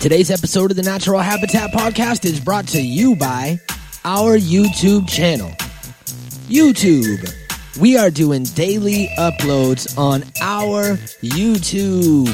Today's 0.00 0.30
episode 0.30 0.70
of 0.70 0.76
the 0.76 0.82
Natural 0.82 1.20
Habitat 1.20 1.72
Podcast 1.72 2.24
is 2.24 2.38
brought 2.38 2.68
to 2.68 2.80
you 2.80 3.16
by 3.16 3.58
our 4.04 4.36
YouTube 4.36 5.08
channel. 5.08 5.50
YouTube. 6.48 7.34
We 7.80 7.96
are 7.96 8.10
doing 8.10 8.44
daily 8.44 9.08
uploads 9.18 9.98
on 9.98 10.22
our 10.40 10.96
YouTube 11.22 12.28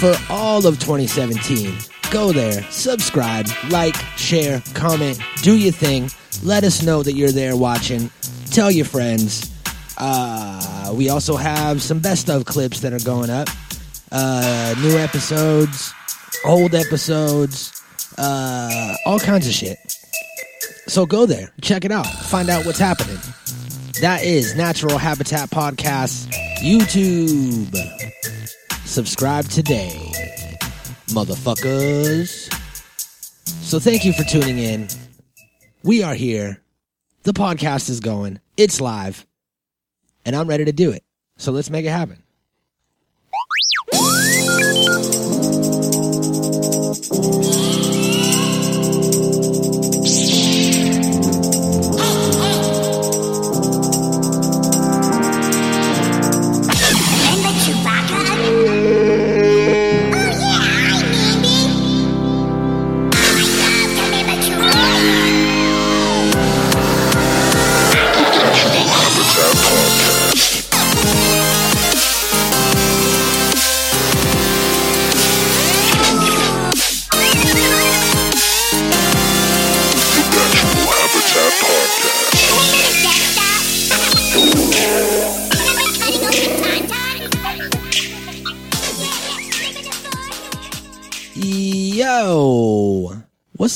for 0.00 0.16
all 0.32 0.66
of 0.66 0.80
2017. 0.80 1.76
Go 2.10 2.32
there, 2.32 2.62
subscribe, 2.64 3.46
like, 3.70 3.94
share, 4.16 4.62
comment, 4.74 5.20
do 5.42 5.56
your 5.56 5.72
thing. 5.72 6.10
Let 6.42 6.64
us 6.64 6.82
know 6.82 7.02
that 7.02 7.12
you're 7.12 7.32
there 7.32 7.56
watching. 7.56 8.10
Tell 8.46 8.70
your 8.70 8.86
friends. 8.86 9.54
Uh, 9.98 10.92
we 10.94 11.10
also 11.10 11.36
have 11.36 11.80
some 11.82 12.00
best 12.00 12.28
of 12.28 12.44
clips 12.44 12.80
that 12.80 12.92
are 12.92 13.04
going 13.04 13.30
up. 13.30 13.48
Uh, 14.10 14.74
new 14.80 14.96
episodes, 14.96 15.92
old 16.44 16.74
episodes, 16.74 17.82
uh, 18.18 18.94
all 19.06 19.18
kinds 19.18 19.46
of 19.46 19.52
shit. 19.52 19.78
So 20.86 21.06
go 21.06 21.26
there, 21.26 21.50
check 21.60 21.84
it 21.84 21.92
out, 21.92 22.06
find 22.06 22.48
out 22.48 22.64
what's 22.64 22.78
happening. 22.78 23.18
That 24.00 24.22
is 24.22 24.54
Natural 24.54 24.96
Habitat 24.96 25.50
Podcast 25.50 26.30
YouTube. 26.58 27.74
Subscribe 28.84 29.44
today, 29.46 29.90
motherfuckers. 31.08 32.52
So 33.44 33.78
thank 33.78 34.04
you 34.04 34.12
for 34.12 34.22
tuning 34.24 34.58
in. 34.58 34.88
We 35.82 36.02
are 36.02 36.14
here. 36.14 36.62
The 37.24 37.32
podcast 37.32 37.90
is 37.90 38.00
going. 38.00 38.40
It's 38.56 38.80
live. 38.80 39.26
And 40.24 40.34
I'm 40.34 40.48
ready 40.48 40.64
to 40.64 40.72
do 40.72 40.90
it. 40.90 41.04
So 41.36 41.52
let's 41.52 41.70
make 41.70 41.84
it 41.84 41.90
happen. 41.90 42.22
Música 47.20 47.97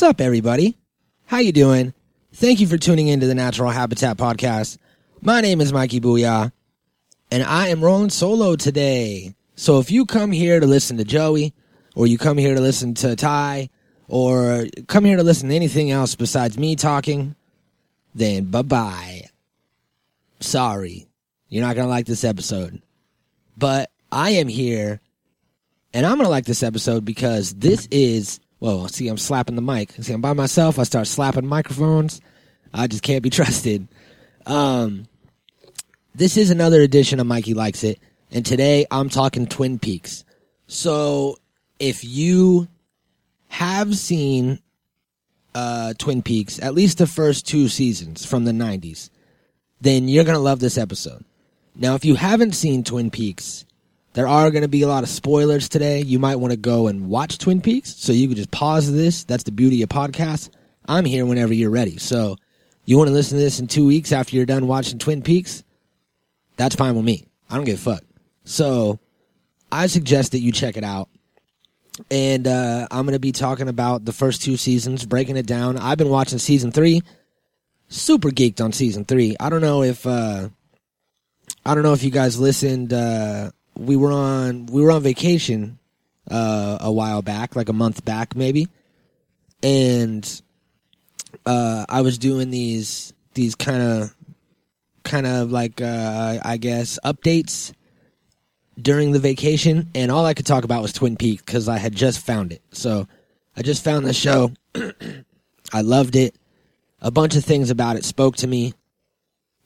what's 0.02 0.10
up, 0.10 0.20
everybody? 0.20 0.76
How 1.26 1.38
you 1.38 1.52
doing? 1.52 1.94
Thank 2.32 2.58
you 2.58 2.66
for 2.66 2.76
tuning 2.76 3.06
into 3.06 3.28
the 3.28 3.36
Natural 3.36 3.70
Habitat 3.70 4.16
Podcast. 4.16 4.78
My 5.20 5.40
name 5.40 5.60
is 5.60 5.72
Mikey 5.72 6.00
Booyah, 6.00 6.50
and 7.30 7.42
I 7.44 7.68
am 7.68 7.84
rolling 7.84 8.10
solo 8.10 8.56
today. 8.56 9.36
So 9.54 9.78
if 9.78 9.92
you 9.92 10.04
come 10.04 10.32
here 10.32 10.58
to 10.58 10.66
listen 10.66 10.96
to 10.96 11.04
Joey, 11.04 11.54
or 11.94 12.08
you 12.08 12.18
come 12.18 12.36
here 12.36 12.56
to 12.56 12.60
listen 12.60 12.94
to 12.94 13.14
Ty, 13.14 13.70
or 14.08 14.66
come 14.88 15.04
here 15.04 15.18
to 15.18 15.22
listen 15.22 15.50
to 15.50 15.54
anything 15.54 15.92
else 15.92 16.16
besides 16.16 16.58
me 16.58 16.74
talking, 16.74 17.36
then 18.12 18.46
bye 18.46 18.62
bye. 18.62 19.28
Sorry, 20.40 21.06
you're 21.48 21.64
not 21.64 21.76
gonna 21.76 21.86
like 21.86 22.06
this 22.06 22.24
episode, 22.24 22.82
but 23.56 23.88
I 24.10 24.30
am 24.30 24.48
here 24.48 25.00
and 25.94 26.04
I'm 26.04 26.16
gonna 26.16 26.28
like 26.28 26.46
this 26.46 26.64
episode 26.64 27.04
because 27.04 27.54
this 27.54 27.86
is 27.92 28.40
well, 28.62 28.86
see, 28.86 29.08
I'm 29.08 29.18
slapping 29.18 29.56
the 29.56 29.60
mic. 29.60 29.90
See, 29.90 30.12
I'm 30.12 30.20
by 30.20 30.34
myself. 30.34 30.78
I 30.78 30.84
start 30.84 31.08
slapping 31.08 31.48
microphones. 31.48 32.20
I 32.72 32.86
just 32.86 33.02
can't 33.02 33.24
be 33.24 33.30
trusted. 33.38 33.88
Um, 34.46 35.08
this 36.14 36.36
is 36.36 36.50
another 36.50 36.80
edition 36.80 37.18
of 37.18 37.26
Mikey 37.26 37.54
Likes 37.54 37.82
It, 37.82 37.98
and 38.30 38.46
today 38.46 38.86
I'm 38.88 39.08
talking 39.08 39.48
Twin 39.48 39.80
Peaks. 39.80 40.24
So, 40.68 41.38
if 41.80 42.04
you 42.04 42.68
have 43.48 43.96
seen 43.96 44.60
uh, 45.56 45.94
Twin 45.98 46.22
Peaks, 46.22 46.62
at 46.62 46.72
least 46.72 46.98
the 46.98 47.08
first 47.08 47.48
two 47.48 47.68
seasons 47.68 48.24
from 48.24 48.44
the 48.44 48.52
'90s, 48.52 49.10
then 49.80 50.06
you're 50.06 50.22
gonna 50.22 50.38
love 50.38 50.60
this 50.60 50.78
episode. 50.78 51.24
Now, 51.74 51.96
if 51.96 52.04
you 52.04 52.14
haven't 52.14 52.52
seen 52.52 52.84
Twin 52.84 53.10
Peaks, 53.10 53.64
there 54.14 54.28
are 54.28 54.50
going 54.50 54.62
to 54.62 54.68
be 54.68 54.82
a 54.82 54.88
lot 54.88 55.02
of 55.02 55.08
spoilers 55.08 55.68
today. 55.68 56.02
You 56.02 56.18
might 56.18 56.36
want 56.36 56.52
to 56.52 56.58
go 56.58 56.86
and 56.86 57.08
watch 57.08 57.38
Twin 57.38 57.60
Peaks, 57.60 57.94
so 57.96 58.12
you 58.12 58.28
can 58.28 58.36
just 58.36 58.50
pause 58.50 58.92
this. 58.92 59.24
That's 59.24 59.44
the 59.44 59.52
beauty 59.52 59.82
of 59.82 59.88
podcasts. 59.88 60.50
I'm 60.86 61.04
here 61.04 61.24
whenever 61.24 61.54
you're 61.54 61.70
ready. 61.70 61.96
So, 61.96 62.36
you 62.84 62.98
want 62.98 63.08
to 63.08 63.14
listen 63.14 63.38
to 63.38 63.44
this 63.44 63.60
in 63.60 63.68
two 63.68 63.86
weeks 63.86 64.12
after 64.12 64.36
you're 64.36 64.44
done 64.44 64.66
watching 64.66 64.98
Twin 64.98 65.22
Peaks? 65.22 65.64
That's 66.56 66.74
fine 66.74 66.94
with 66.94 67.04
me. 67.04 67.26
I 67.48 67.56
don't 67.56 67.64
give 67.64 67.78
a 67.78 67.94
fuck. 67.94 68.02
So, 68.44 68.98
I 69.70 69.86
suggest 69.86 70.32
that 70.32 70.40
you 70.40 70.52
check 70.52 70.76
it 70.76 70.84
out. 70.84 71.08
And 72.10 72.46
uh, 72.46 72.88
I'm 72.90 73.06
going 73.06 73.14
to 73.14 73.20
be 73.20 73.32
talking 73.32 73.68
about 73.68 74.04
the 74.04 74.12
first 74.12 74.42
two 74.42 74.56
seasons, 74.56 75.06
breaking 75.06 75.36
it 75.36 75.46
down. 75.46 75.78
I've 75.78 75.98
been 75.98 76.08
watching 76.08 76.38
season 76.38 76.72
three. 76.72 77.02
Super 77.88 78.30
geeked 78.30 78.62
on 78.62 78.72
season 78.72 79.04
three. 79.04 79.36
I 79.38 79.50
don't 79.50 79.60
know 79.60 79.82
if 79.82 80.06
uh, 80.06 80.48
I 81.64 81.74
don't 81.74 81.82
know 81.82 81.92
if 81.92 82.02
you 82.02 82.10
guys 82.10 82.40
listened. 82.40 82.92
Uh, 82.92 83.50
we 83.76 83.96
were 83.96 84.12
on 84.12 84.66
we 84.66 84.82
were 84.82 84.90
on 84.90 85.02
vacation 85.02 85.78
uh, 86.30 86.78
a 86.80 86.92
while 86.92 87.22
back, 87.22 87.56
like 87.56 87.68
a 87.68 87.72
month 87.72 88.04
back, 88.04 88.36
maybe, 88.36 88.68
and 89.62 90.42
uh, 91.46 91.86
I 91.88 92.02
was 92.02 92.18
doing 92.18 92.50
these 92.50 93.12
these 93.34 93.54
kind 93.54 93.82
of 93.82 94.14
kind 95.04 95.26
of 95.26 95.50
like 95.50 95.80
uh, 95.80 96.38
I 96.42 96.56
guess 96.56 96.98
updates 97.04 97.72
during 98.80 99.12
the 99.12 99.18
vacation, 99.18 99.90
and 99.94 100.10
all 100.10 100.24
I 100.24 100.34
could 100.34 100.46
talk 100.46 100.64
about 100.64 100.82
was 100.82 100.92
Twin 100.92 101.16
Peaks 101.16 101.42
because 101.42 101.68
I 101.68 101.78
had 101.78 101.94
just 101.94 102.20
found 102.20 102.52
it. 102.52 102.62
So 102.72 103.06
I 103.56 103.62
just 103.62 103.84
found 103.84 104.06
the 104.06 104.12
show. 104.12 104.52
I 105.72 105.80
loved 105.80 106.16
it. 106.16 106.34
A 107.00 107.10
bunch 107.10 107.34
of 107.34 107.44
things 107.44 107.70
about 107.70 107.96
it 107.96 108.04
spoke 108.04 108.36
to 108.36 108.46
me, 108.46 108.74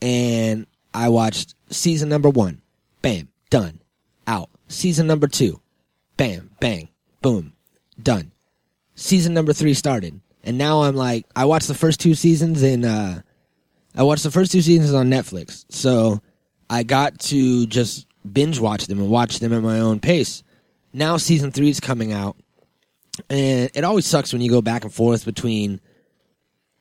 and 0.00 0.66
I 0.94 1.10
watched 1.10 1.54
season 1.70 2.08
number 2.08 2.30
one. 2.30 2.62
Bam, 3.02 3.28
done. 3.50 3.80
Season 4.68 5.06
number 5.06 5.28
two. 5.28 5.60
Bam, 6.16 6.50
bang, 6.60 6.88
boom, 7.20 7.52
done. 8.02 8.32
Season 8.94 9.34
number 9.34 9.52
three 9.52 9.74
started, 9.74 10.20
and 10.42 10.56
now 10.56 10.82
I'm 10.82 10.96
like, 10.96 11.26
I 11.36 11.44
watched 11.44 11.68
the 11.68 11.74
first 11.74 12.00
two 12.00 12.14
seasons 12.14 12.62
in. 12.62 12.84
Uh, 12.84 13.20
I 13.94 14.02
watched 14.02 14.22
the 14.22 14.30
first 14.30 14.50
two 14.52 14.62
seasons 14.62 14.94
on 14.94 15.10
Netflix, 15.10 15.66
so 15.68 16.22
I 16.70 16.82
got 16.82 17.18
to 17.20 17.66
just 17.66 18.06
binge 18.30 18.58
watch 18.58 18.86
them 18.86 18.98
and 18.98 19.10
watch 19.10 19.38
them 19.38 19.52
at 19.52 19.62
my 19.62 19.80
own 19.80 20.00
pace. 20.00 20.42
Now 20.92 21.18
season 21.18 21.52
three 21.52 21.68
is 21.68 21.80
coming 21.80 22.12
out, 22.12 22.36
and 23.28 23.70
it 23.74 23.84
always 23.84 24.06
sucks 24.06 24.32
when 24.32 24.40
you 24.40 24.50
go 24.50 24.62
back 24.62 24.84
and 24.84 24.92
forth 24.92 25.26
between 25.26 25.80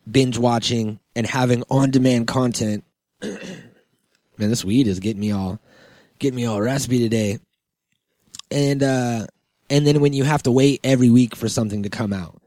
binge 0.09 0.37
watching 0.37 0.99
and 1.15 1.27
having 1.27 1.63
on 1.69 1.91
demand 1.91 2.27
content. 2.27 2.85
Man, 3.21 4.49
this 4.49 4.63
weed 4.65 4.87
is 4.87 4.99
getting 5.01 5.19
me 5.19 5.31
all 5.31 5.59
getting 6.19 6.35
me 6.35 6.45
all 6.45 6.61
raspy 6.61 6.99
today. 6.99 7.39
And 8.51 8.83
uh 8.83 9.27
and 9.69 9.85
then 9.87 9.99
when 9.99 10.13
you 10.13 10.23
have 10.23 10.43
to 10.43 10.51
wait 10.51 10.79
every 10.83 11.09
week 11.09 11.35
for 11.35 11.49
something 11.49 11.83
to 11.83 11.89
come 11.89 12.13
out. 12.13 12.41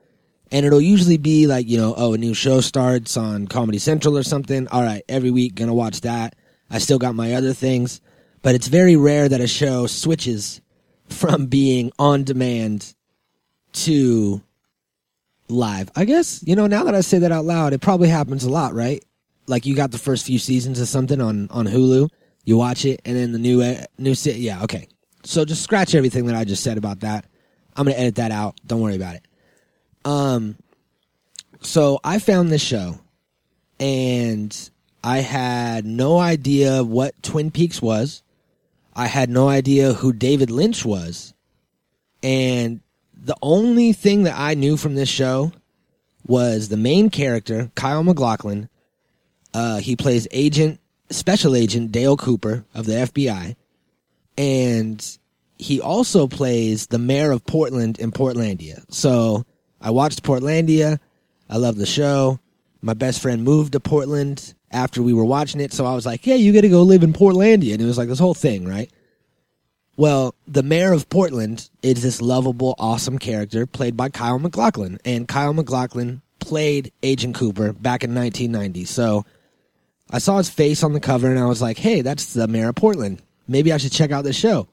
And 0.50 0.64
it'll 0.64 0.80
usually 0.80 1.18
be 1.18 1.46
like, 1.46 1.68
you 1.68 1.76
know, 1.76 1.94
oh, 1.96 2.14
a 2.14 2.18
new 2.18 2.32
show 2.32 2.60
starts 2.60 3.16
on 3.16 3.48
Comedy 3.48 3.78
Central 3.78 4.16
or 4.16 4.22
something. 4.22 4.66
All 4.68 4.82
right, 4.82 5.02
every 5.08 5.30
week 5.30 5.54
gonna 5.54 5.74
watch 5.74 6.00
that. 6.02 6.36
I 6.70 6.78
still 6.78 6.98
got 6.98 7.14
my 7.14 7.34
other 7.34 7.52
things, 7.52 8.00
but 8.42 8.54
it's 8.54 8.68
very 8.68 8.96
rare 8.96 9.28
that 9.28 9.40
a 9.40 9.46
show 9.46 9.86
switches 9.86 10.60
from 11.08 11.46
being 11.46 11.92
on 11.98 12.24
demand 12.24 12.94
to 13.72 14.42
live. 15.48 15.90
I 15.96 16.04
guess, 16.04 16.42
you 16.46 16.56
know, 16.56 16.66
now 16.66 16.84
that 16.84 16.94
I 16.94 17.00
say 17.00 17.18
that 17.18 17.32
out 17.32 17.44
loud, 17.44 17.72
it 17.72 17.80
probably 17.80 18.08
happens 18.08 18.44
a 18.44 18.50
lot, 18.50 18.74
right? 18.74 19.04
Like 19.46 19.66
you 19.66 19.74
got 19.74 19.90
the 19.90 19.98
first 19.98 20.26
few 20.26 20.38
seasons 20.38 20.80
of 20.80 20.88
something 20.88 21.20
on 21.20 21.48
on 21.50 21.66
Hulu, 21.66 22.08
you 22.44 22.56
watch 22.56 22.84
it 22.84 23.00
and 23.04 23.16
then 23.16 23.32
the 23.32 23.38
new 23.38 23.62
uh, 23.62 23.84
new 23.98 24.14
se- 24.14 24.38
yeah, 24.38 24.62
okay. 24.64 24.88
So 25.28 25.44
just 25.44 25.62
scratch 25.62 25.94
everything 25.94 26.24
that 26.24 26.34
I 26.34 26.44
just 26.44 26.62
said 26.62 26.78
about 26.78 27.00
that. 27.00 27.26
I'm 27.76 27.84
going 27.84 27.94
to 27.94 28.00
edit 28.00 28.14
that 28.14 28.30
out. 28.30 28.58
Don't 28.66 28.80
worry 28.80 28.96
about 28.96 29.16
it. 29.16 29.26
Um 30.02 30.56
so 31.60 32.00
I 32.02 32.18
found 32.18 32.50
this 32.50 32.62
show 32.62 32.98
and 33.78 34.70
I 35.04 35.18
had 35.18 35.84
no 35.84 36.18
idea 36.18 36.82
what 36.82 37.22
Twin 37.22 37.50
Peaks 37.50 37.82
was. 37.82 38.22
I 38.96 39.06
had 39.06 39.28
no 39.28 39.50
idea 39.50 39.92
who 39.92 40.14
David 40.14 40.50
Lynch 40.50 40.82
was. 40.86 41.34
And 42.22 42.80
the 43.12 43.36
only 43.42 43.92
thing 43.92 44.22
that 44.22 44.38
I 44.38 44.54
knew 44.54 44.78
from 44.78 44.94
this 44.94 45.10
show 45.10 45.52
was 46.26 46.68
the 46.68 46.78
main 46.78 47.10
character, 47.10 47.70
Kyle 47.74 48.02
MacLachlan. 48.02 48.70
Uh, 49.52 49.76
he 49.76 49.94
plays 49.94 50.26
agent, 50.30 50.80
special 51.10 51.54
agent 51.54 51.92
Dale 51.92 52.16
Cooper 52.16 52.64
of 52.74 52.86
the 52.86 52.92
FBI. 52.92 53.56
And 54.38 55.18
he 55.58 55.80
also 55.80 56.28
plays 56.28 56.86
the 56.86 56.98
mayor 56.98 57.32
of 57.32 57.44
Portland 57.44 57.98
in 57.98 58.12
Portlandia. 58.12 58.84
So 58.90 59.44
I 59.80 59.90
watched 59.90 60.22
Portlandia. 60.22 61.00
I 61.50 61.56
love 61.56 61.76
the 61.76 61.86
show. 61.86 62.38
My 62.80 62.94
best 62.94 63.20
friend 63.20 63.42
moved 63.42 63.72
to 63.72 63.80
Portland 63.80 64.54
after 64.70 65.02
we 65.02 65.12
were 65.12 65.24
watching 65.24 65.60
it. 65.60 65.72
So 65.72 65.84
I 65.84 65.94
was 65.94 66.06
like, 66.06 66.26
yeah, 66.26 66.36
you 66.36 66.52
got 66.52 66.60
to 66.60 66.68
go 66.68 66.82
live 66.82 67.02
in 67.02 67.12
Portlandia. 67.12 67.72
And 67.72 67.82
it 67.82 67.86
was 67.86 67.98
like 67.98 68.08
this 68.08 68.20
whole 68.20 68.34
thing, 68.34 68.64
right? 68.64 68.90
Well, 69.96 70.36
the 70.46 70.62
mayor 70.62 70.92
of 70.92 71.08
Portland 71.08 71.68
is 71.82 72.02
this 72.02 72.22
lovable, 72.22 72.76
awesome 72.78 73.18
character 73.18 73.66
played 73.66 73.96
by 73.96 74.10
Kyle 74.10 74.38
MacLachlan. 74.38 74.98
And 75.04 75.26
Kyle 75.26 75.52
MacLachlan 75.52 76.22
played 76.38 76.92
Agent 77.02 77.34
Cooper 77.34 77.72
back 77.72 78.04
in 78.04 78.14
1990. 78.14 78.84
So 78.84 79.24
I 80.08 80.18
saw 80.18 80.38
his 80.38 80.48
face 80.48 80.84
on 80.84 80.92
the 80.92 81.00
cover 81.00 81.28
and 81.28 81.40
I 81.40 81.46
was 81.46 81.60
like, 81.60 81.78
hey, 81.78 82.02
that's 82.02 82.34
the 82.34 82.46
mayor 82.46 82.68
of 82.68 82.76
Portland. 82.76 83.20
Maybe 83.48 83.72
I 83.72 83.78
should 83.78 83.92
check 83.92 84.12
out 84.12 84.22
this 84.22 84.36
show. 84.36 84.68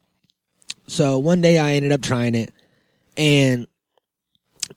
So 0.88 1.18
one 1.18 1.42
day 1.42 1.58
I 1.58 1.74
ended 1.74 1.92
up 1.92 2.02
trying 2.02 2.36
it 2.36 2.54
and 3.18 3.68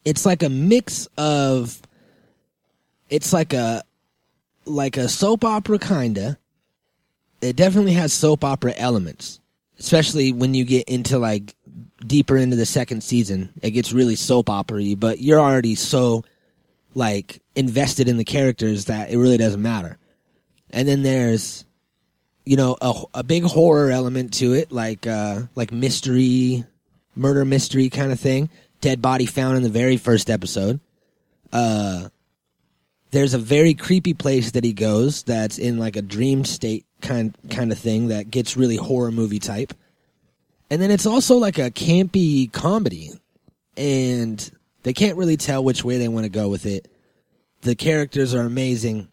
it's 0.04 0.24
like 0.24 0.42
a 0.42 0.48
mix 0.48 1.08
of 1.18 1.80
it's 3.10 3.32
like 3.32 3.52
a 3.52 3.82
like 4.64 4.96
a 4.96 5.08
soap 5.08 5.44
opera 5.44 5.78
kinda. 5.78 6.38
It 7.40 7.56
definitely 7.56 7.92
has 7.92 8.12
soap 8.12 8.44
opera 8.44 8.74
elements, 8.76 9.40
especially 9.78 10.32
when 10.32 10.54
you 10.54 10.64
get 10.64 10.88
into 10.88 11.18
like 11.18 11.54
deeper 12.06 12.36
into 12.36 12.56
the 12.56 12.66
second 12.66 13.02
season. 13.02 13.50
It 13.62 13.70
gets 13.70 13.92
really 13.92 14.16
soap 14.16 14.50
opera-y, 14.50 14.94
but 14.98 15.20
you're 15.20 15.40
already 15.40 15.74
so 15.74 16.24
like 16.94 17.40
invested 17.54 18.08
in 18.08 18.16
the 18.16 18.24
characters 18.24 18.86
that 18.86 19.10
it 19.10 19.18
really 19.18 19.36
doesn't 19.36 19.62
matter. 19.62 19.98
And 20.70 20.86
then 20.86 21.02
there's 21.02 21.64
you 22.48 22.56
know 22.56 22.78
a, 22.80 23.02
a 23.14 23.22
big 23.22 23.44
horror 23.44 23.90
element 23.90 24.32
to 24.34 24.54
it, 24.54 24.72
like 24.72 25.06
uh, 25.06 25.42
like 25.54 25.70
mystery, 25.70 26.64
murder 27.14 27.44
mystery 27.44 27.90
kind 27.90 28.10
of 28.10 28.18
thing. 28.18 28.48
Dead 28.80 29.02
body 29.02 29.26
found 29.26 29.58
in 29.58 29.62
the 29.62 29.68
very 29.68 29.98
first 29.98 30.30
episode. 30.30 30.80
Uh, 31.52 32.08
there's 33.10 33.34
a 33.34 33.38
very 33.38 33.74
creepy 33.74 34.14
place 34.14 34.52
that 34.52 34.64
he 34.64 34.72
goes 34.72 35.24
that's 35.24 35.58
in 35.58 35.78
like 35.78 35.96
a 35.96 36.02
dream 36.02 36.46
state 36.46 36.86
kind 37.02 37.36
kind 37.50 37.70
of 37.70 37.78
thing 37.78 38.08
that 38.08 38.30
gets 38.30 38.56
really 38.56 38.76
horror 38.76 39.12
movie 39.12 39.38
type. 39.38 39.74
And 40.70 40.80
then 40.80 40.90
it's 40.90 41.06
also 41.06 41.36
like 41.36 41.58
a 41.58 41.70
campy 41.70 42.50
comedy, 42.50 43.10
and 43.76 44.50
they 44.84 44.94
can't 44.94 45.18
really 45.18 45.36
tell 45.36 45.62
which 45.62 45.84
way 45.84 45.98
they 45.98 46.08
want 46.08 46.24
to 46.24 46.30
go 46.30 46.48
with 46.48 46.64
it. 46.64 46.88
The 47.60 47.74
characters 47.74 48.34
are 48.34 48.42
amazing, 48.42 49.08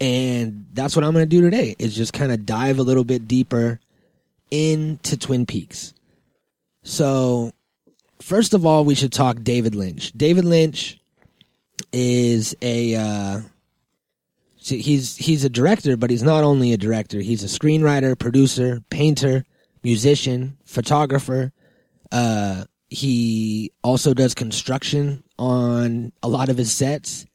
and 0.00 0.66
that's 0.72 0.96
what 0.96 1.04
I'm 1.04 1.12
going 1.12 1.24
to 1.24 1.28
do 1.28 1.40
today. 1.40 1.76
Is 1.78 1.94
just 1.94 2.12
kind 2.12 2.32
of 2.32 2.46
dive 2.46 2.78
a 2.78 2.82
little 2.82 3.04
bit 3.04 3.26
deeper 3.28 3.80
into 4.50 5.16
Twin 5.16 5.46
Peaks. 5.46 5.92
So, 6.82 7.52
first 8.20 8.54
of 8.54 8.64
all, 8.64 8.84
we 8.84 8.94
should 8.94 9.12
talk 9.12 9.42
David 9.42 9.74
Lynch. 9.74 10.12
David 10.12 10.44
Lynch 10.44 11.00
is 11.92 12.54
a 12.62 12.94
uh, 12.94 13.40
he's 14.56 15.16
he's 15.16 15.44
a 15.44 15.48
director, 15.48 15.96
but 15.96 16.10
he's 16.10 16.22
not 16.22 16.44
only 16.44 16.72
a 16.72 16.76
director. 16.76 17.20
He's 17.20 17.44
a 17.44 17.58
screenwriter, 17.58 18.18
producer, 18.18 18.82
painter, 18.90 19.44
musician, 19.82 20.56
photographer. 20.64 21.52
Uh, 22.12 22.64
he 22.88 23.72
also 23.82 24.14
does 24.14 24.34
construction 24.34 25.22
on 25.38 26.12
a 26.22 26.28
lot 26.28 26.48
of 26.48 26.56
his 26.56 26.72
sets, 26.72 27.26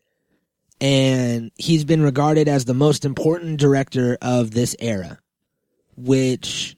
and 0.81 1.51
he's 1.55 1.85
been 1.85 2.01
regarded 2.01 2.49
as 2.49 2.65
the 2.65 2.73
most 2.73 3.05
important 3.05 3.59
director 3.59 4.17
of 4.21 4.51
this 4.51 4.75
era, 4.79 5.19
which 5.95 6.75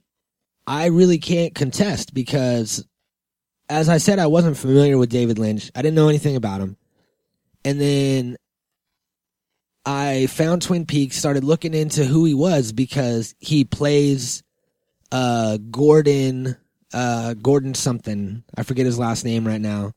I 0.67 0.87
really 0.87 1.17
can't 1.17 1.55
contest 1.55 2.13
because, 2.13 2.85
as 3.69 3.89
I 3.89 3.97
said, 3.97 4.19
I 4.19 4.27
wasn't 4.27 4.57
familiar 4.57 4.97
with 4.99 5.09
David 5.09 5.39
Lynch. 5.39 5.71
I 5.73 5.81
didn't 5.81 5.95
know 5.95 6.09
anything 6.09 6.35
about 6.35 6.61
him 6.61 6.77
and 7.65 7.79
then 7.79 8.37
I 9.85 10.27
found 10.27 10.61
Twin 10.61 10.85
Peaks, 10.85 11.17
started 11.17 11.43
looking 11.43 11.73
into 11.73 12.05
who 12.05 12.25
he 12.25 12.33
was 12.33 12.71
because 12.71 13.35
he 13.39 13.65
plays 13.65 14.43
uh, 15.11 15.57
Gordon 15.69 16.57
uh, 16.93 17.33
Gordon 17.33 17.73
something. 17.73 18.43
I 18.55 18.63
forget 18.63 18.85
his 18.85 18.99
last 18.99 19.25
name 19.25 19.47
right 19.47 19.61
now, 19.61 19.93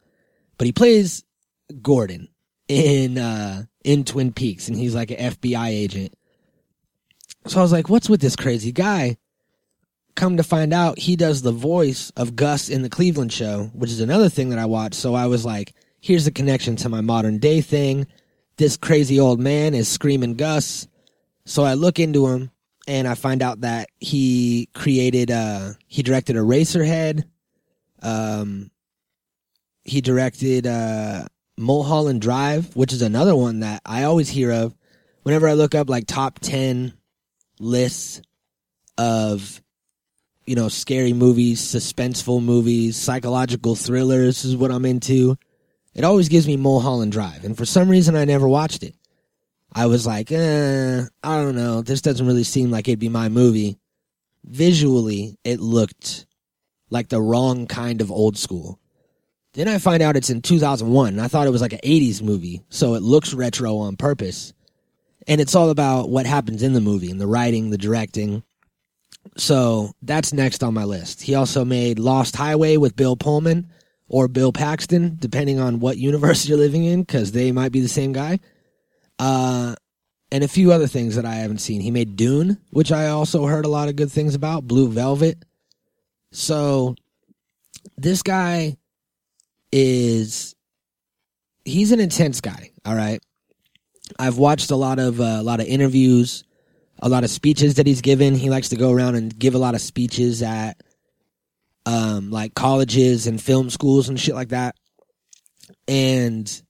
but 0.56 0.66
he 0.66 0.72
plays 0.72 1.24
Gordon 1.82 2.28
in 2.68 3.18
uh, 3.18 3.64
in 3.84 4.04
Twin 4.04 4.32
Peaks, 4.32 4.68
and 4.68 4.76
he's 4.76 4.94
like 4.94 5.10
an 5.10 5.32
FBI 5.32 5.68
agent. 5.68 6.14
So 7.46 7.58
I 7.58 7.62
was 7.62 7.72
like, 7.72 7.88
"What's 7.88 8.08
with 8.08 8.20
this 8.20 8.36
crazy 8.36 8.72
guy?" 8.72 9.16
Come 10.14 10.38
to 10.38 10.42
find 10.42 10.72
out, 10.72 10.98
he 10.98 11.14
does 11.14 11.42
the 11.42 11.52
voice 11.52 12.10
of 12.16 12.36
Gus 12.36 12.70
in 12.70 12.80
the 12.80 12.88
Cleveland 12.88 13.34
Show, 13.34 13.64
which 13.74 13.90
is 13.90 14.00
another 14.00 14.30
thing 14.30 14.48
that 14.48 14.58
I 14.58 14.64
watched. 14.64 14.94
So 14.94 15.14
I 15.14 15.26
was 15.26 15.44
like, 15.44 15.74
here's 16.00 16.24
the 16.24 16.30
connection 16.30 16.74
to 16.76 16.88
my 16.88 17.02
modern 17.02 17.38
day 17.38 17.60
thing. 17.60 18.06
This 18.56 18.78
crazy 18.78 19.20
old 19.20 19.40
man 19.40 19.74
is 19.74 19.88
screaming 19.88 20.34
Gus. 20.34 20.88
So 21.44 21.64
I 21.64 21.74
look 21.74 21.98
into 21.98 22.26
him 22.28 22.50
and 22.88 23.06
I 23.06 23.14
find 23.14 23.42
out 23.42 23.60
that 23.60 23.88
he 23.98 24.70
created 24.72 25.30
uh 25.30 25.72
he 25.86 26.02
directed 26.02 26.36
a 26.36 26.40
Eraserhead. 26.40 27.24
Um 28.00 28.70
he 29.84 30.00
directed 30.00 30.66
uh 30.66 31.26
Mulholland 31.56 32.20
Drive, 32.20 32.74
which 32.76 32.92
is 32.92 33.02
another 33.02 33.34
one 33.34 33.60
that 33.60 33.82
I 33.84 34.04
always 34.04 34.28
hear 34.28 34.50
of 34.52 34.74
whenever 35.22 35.48
I 35.48 35.54
look 35.54 35.74
up 35.74 35.88
like 35.88 36.06
top 36.06 36.38
10 36.40 36.92
lists 37.58 38.22
of 38.98 39.62
you 40.46 40.54
know 40.54 40.68
scary 40.68 41.12
movies, 41.12 41.60
suspenseful 41.60 42.42
movies, 42.42 42.96
psychological 42.96 43.74
thrillers 43.74 44.44
is 44.44 44.56
what 44.56 44.70
I'm 44.70 44.84
into 44.84 45.36
it 45.96 46.04
always 46.04 46.28
gives 46.28 46.46
me 46.46 46.58
Mulholland 46.58 47.12
Drive. 47.12 47.42
And 47.42 47.56
for 47.56 47.64
some 47.64 47.88
reason, 47.88 48.16
I 48.16 48.26
never 48.26 48.46
watched 48.46 48.82
it. 48.82 48.94
I 49.72 49.86
was 49.86 50.06
like, 50.06 50.30
eh, 50.30 51.02
I 51.24 51.36
don't 51.42 51.56
know. 51.56 51.80
This 51.80 52.02
doesn't 52.02 52.26
really 52.26 52.44
seem 52.44 52.70
like 52.70 52.86
it'd 52.86 52.98
be 52.98 53.08
my 53.08 53.30
movie. 53.30 53.78
Visually, 54.44 55.38
it 55.42 55.58
looked 55.58 56.26
like 56.90 57.08
the 57.08 57.20
wrong 57.20 57.66
kind 57.66 58.02
of 58.02 58.12
old 58.12 58.36
school. 58.36 58.78
Then 59.56 59.68
I 59.68 59.78
find 59.78 60.02
out 60.02 60.16
it's 60.16 60.28
in 60.28 60.42
2001. 60.42 61.08
And 61.08 61.20
I 61.20 61.28
thought 61.28 61.46
it 61.46 61.50
was 61.50 61.62
like 61.62 61.72
an 61.72 61.80
80s 61.82 62.22
movie. 62.22 62.62
So 62.68 62.94
it 62.94 63.02
looks 63.02 63.32
retro 63.32 63.78
on 63.78 63.96
purpose. 63.96 64.52
And 65.26 65.40
it's 65.40 65.54
all 65.54 65.70
about 65.70 66.10
what 66.10 66.26
happens 66.26 66.62
in 66.62 66.74
the 66.74 66.80
movie 66.80 67.10
and 67.10 67.18
the 67.20 67.26
writing, 67.26 67.70
the 67.70 67.78
directing. 67.78 68.44
So 69.38 69.92
that's 70.02 70.34
next 70.34 70.62
on 70.62 70.74
my 70.74 70.84
list. 70.84 71.22
He 71.22 71.34
also 71.34 71.64
made 71.64 71.98
Lost 71.98 72.36
Highway 72.36 72.76
with 72.76 72.96
Bill 72.96 73.16
Pullman 73.16 73.70
or 74.08 74.28
Bill 74.28 74.52
Paxton, 74.52 75.16
depending 75.18 75.58
on 75.58 75.80
what 75.80 75.96
universe 75.96 76.46
you're 76.48 76.58
living 76.58 76.84
in, 76.84 77.00
because 77.00 77.32
they 77.32 77.50
might 77.50 77.72
be 77.72 77.80
the 77.80 77.88
same 77.88 78.12
guy. 78.12 78.38
Uh, 79.18 79.74
and 80.30 80.44
a 80.44 80.48
few 80.48 80.70
other 80.70 80.86
things 80.86 81.16
that 81.16 81.24
I 81.24 81.36
haven't 81.36 81.58
seen. 81.58 81.80
He 81.80 81.90
made 81.90 82.16
Dune, 82.16 82.58
which 82.70 82.92
I 82.92 83.08
also 83.08 83.46
heard 83.46 83.64
a 83.64 83.70
lot 83.70 83.88
of 83.88 83.96
good 83.96 84.12
things 84.12 84.34
about, 84.34 84.68
Blue 84.68 84.88
Velvet. 84.90 85.42
So 86.30 86.94
this 87.96 88.22
guy 88.22 88.76
is 89.72 90.54
he's 91.64 91.92
an 91.92 92.00
intense 92.00 92.40
guy, 92.40 92.72
all 92.84 92.94
right? 92.94 93.20
I've 94.18 94.38
watched 94.38 94.70
a 94.70 94.76
lot 94.76 94.98
of 94.98 95.20
uh, 95.20 95.38
a 95.38 95.42
lot 95.42 95.60
of 95.60 95.66
interviews, 95.66 96.44
a 97.00 97.08
lot 97.08 97.24
of 97.24 97.30
speeches 97.30 97.74
that 97.74 97.86
he's 97.86 98.00
given. 98.00 98.34
He 98.34 98.50
likes 98.50 98.68
to 98.70 98.76
go 98.76 98.92
around 98.92 99.16
and 99.16 99.36
give 99.36 99.54
a 99.54 99.58
lot 99.58 99.74
of 99.74 99.80
speeches 99.80 100.42
at 100.42 100.82
um, 101.84 102.30
like 102.30 102.54
colleges 102.54 103.26
and 103.26 103.40
film 103.40 103.70
schools 103.70 104.08
and 104.08 104.18
shit 104.18 104.34
like 104.34 104.50
that. 104.50 104.76
And 105.88 106.62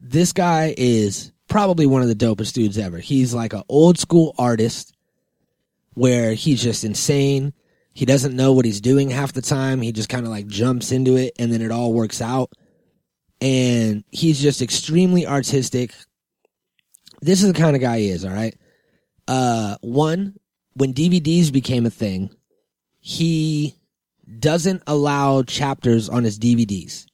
this 0.00 0.32
guy 0.32 0.74
is 0.76 1.32
probably 1.48 1.86
one 1.86 2.02
of 2.02 2.08
the 2.08 2.14
dopest 2.14 2.52
dudes 2.52 2.78
ever. 2.78 2.98
He's 2.98 3.34
like 3.34 3.52
an 3.52 3.62
old 3.68 3.98
school 3.98 4.34
artist 4.38 4.94
where 5.94 6.34
he's 6.34 6.62
just 6.62 6.84
insane. 6.84 7.52
He 7.94 8.04
doesn't 8.04 8.34
know 8.34 8.52
what 8.52 8.64
he's 8.64 8.80
doing 8.80 9.08
half 9.10 9.32
the 9.32 9.40
time. 9.40 9.80
He 9.80 9.92
just 9.92 10.08
kind 10.08 10.26
of 10.26 10.32
like 10.32 10.48
jumps 10.48 10.90
into 10.90 11.16
it 11.16 11.32
and 11.38 11.52
then 11.52 11.62
it 11.62 11.70
all 11.70 11.92
works 11.92 12.20
out. 12.20 12.50
And 13.40 14.02
he's 14.10 14.42
just 14.42 14.60
extremely 14.60 15.26
artistic. 15.26 15.94
This 17.20 17.42
is 17.42 17.52
the 17.52 17.58
kind 17.58 17.76
of 17.76 17.82
guy 17.82 18.00
he 18.00 18.08
is, 18.08 18.24
all 18.24 18.32
right? 18.32 18.56
Uh, 19.28 19.76
one, 19.80 20.38
when 20.74 20.92
DVDs 20.92 21.52
became 21.52 21.86
a 21.86 21.90
thing, 21.90 22.34
he 23.00 23.76
doesn't 24.40 24.82
allow 24.86 25.42
chapters 25.42 26.08
on 26.08 26.24
his 26.24 26.38
DVDs. 26.38 27.06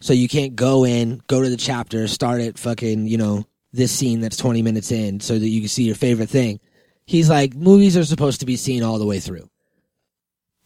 So 0.00 0.12
you 0.12 0.28
can't 0.28 0.54
go 0.54 0.84
in, 0.84 1.22
go 1.26 1.42
to 1.42 1.50
the 1.50 1.56
chapter, 1.56 2.06
start 2.06 2.40
at 2.40 2.56
fucking, 2.56 3.06
you 3.06 3.18
know, 3.18 3.46
this 3.72 3.92
scene 3.92 4.20
that's 4.20 4.36
20 4.36 4.62
minutes 4.62 4.92
in 4.92 5.20
so 5.20 5.38
that 5.38 5.48
you 5.48 5.60
can 5.60 5.68
see 5.68 5.84
your 5.84 5.96
favorite 5.96 6.30
thing. 6.30 6.60
He's 7.04 7.28
like, 7.28 7.54
movies 7.54 7.96
are 7.96 8.04
supposed 8.04 8.40
to 8.40 8.46
be 8.46 8.56
seen 8.56 8.82
all 8.82 8.98
the 8.98 9.06
way 9.06 9.18
through. 9.18 9.49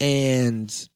And 0.00 0.88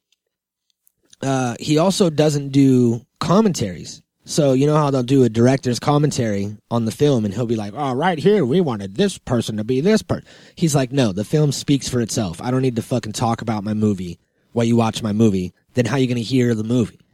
uh, 1.22 1.56
he 1.60 1.78
also 1.78 2.10
doesn't 2.10 2.50
do 2.50 3.04
commentaries. 3.20 4.02
So 4.24 4.52
you 4.52 4.66
know 4.66 4.76
how 4.76 4.90
they'll 4.90 5.02
do 5.02 5.24
a 5.24 5.30
director's 5.30 5.80
commentary 5.80 6.54
on 6.70 6.84
the 6.84 6.90
film, 6.90 7.24
and 7.24 7.32
he'll 7.32 7.46
be 7.46 7.56
like, 7.56 7.72
"Oh, 7.74 7.94
right 7.94 8.18
here, 8.18 8.44
we 8.44 8.60
wanted 8.60 8.94
this 8.94 9.16
person 9.16 9.56
to 9.56 9.64
be 9.64 9.80
this 9.80 10.02
person." 10.02 10.26
He's 10.54 10.74
like, 10.74 10.92
"No, 10.92 11.12
the 11.12 11.24
film 11.24 11.50
speaks 11.50 11.88
for 11.88 12.02
itself. 12.02 12.38
I 12.42 12.50
don't 12.50 12.60
need 12.60 12.76
to 12.76 12.82
fucking 12.82 13.12
talk 13.12 13.40
about 13.40 13.64
my 13.64 13.72
movie 13.72 14.18
while 14.52 14.66
you 14.66 14.76
watch 14.76 15.02
my 15.02 15.14
movie. 15.14 15.54
Then 15.72 15.86
how 15.86 15.96
are 15.96 15.98
you 15.98 16.06
gonna 16.06 16.20
hear 16.20 16.54
the 16.54 16.64
movie?" 16.64 17.00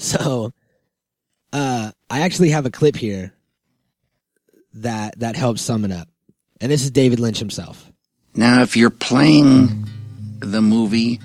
So, 0.00 0.52
uh, 1.52 1.90
I 2.08 2.20
actually 2.20 2.50
have 2.50 2.64
a 2.64 2.70
clip 2.70 2.94
here 2.94 3.32
that 4.74 5.18
that 5.18 5.34
helps 5.34 5.62
sum 5.62 5.84
it 5.84 5.90
up, 5.90 6.06
and 6.60 6.70
this 6.70 6.84
is 6.84 6.90
David 6.90 7.18
Lynch 7.18 7.38
himself. 7.38 7.90
Now, 8.36 8.62
if 8.62 8.76
you're 8.76 8.90
playing 8.90 9.88
the 10.40 10.62
movie 10.62 11.20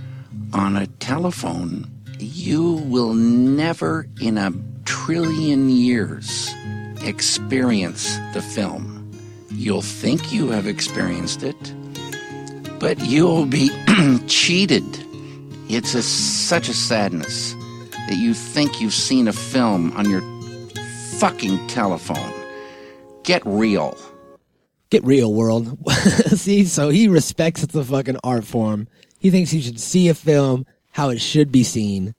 on 0.53 0.75
a 0.75 0.87
telephone, 0.87 1.89
you 2.19 2.73
will 2.85 3.13
never 3.13 4.07
in 4.21 4.37
a 4.37 4.51
trillion 4.85 5.69
years 5.69 6.53
experience 7.03 8.17
the 8.33 8.41
film. 8.41 9.11
You'll 9.51 9.81
think 9.81 10.31
you 10.31 10.49
have 10.49 10.67
experienced 10.67 11.43
it, 11.43 11.73
but 12.79 12.99
you'll 13.05 13.45
be 13.45 13.69
cheated. 14.27 14.85
It's 15.69 15.93
a, 15.95 16.03
such 16.03 16.69
a 16.69 16.73
sadness 16.73 17.53
that 18.07 18.17
you 18.17 18.33
think 18.33 18.81
you've 18.81 18.93
seen 18.93 19.27
a 19.27 19.33
film 19.33 19.91
on 19.93 20.09
your 20.09 20.21
fucking 21.19 21.67
telephone. 21.67 22.33
Get 23.23 23.41
real. 23.45 23.97
Get 24.89 25.03
real, 25.05 25.33
world. 25.33 25.77
see, 26.27 26.65
so 26.65 26.89
he 26.89 27.07
respects 27.07 27.65
the 27.65 27.83
fucking 27.83 28.17
art 28.23 28.43
form. 28.43 28.87
He 29.23 29.31
thinks 29.31 29.53
you 29.53 29.61
should 29.61 29.79
see 29.79 30.09
a 30.09 30.13
film 30.13 30.65
how 30.91 31.09
it 31.09 31.19
should 31.19 31.49
be 31.49 31.63
seen. 31.63 32.13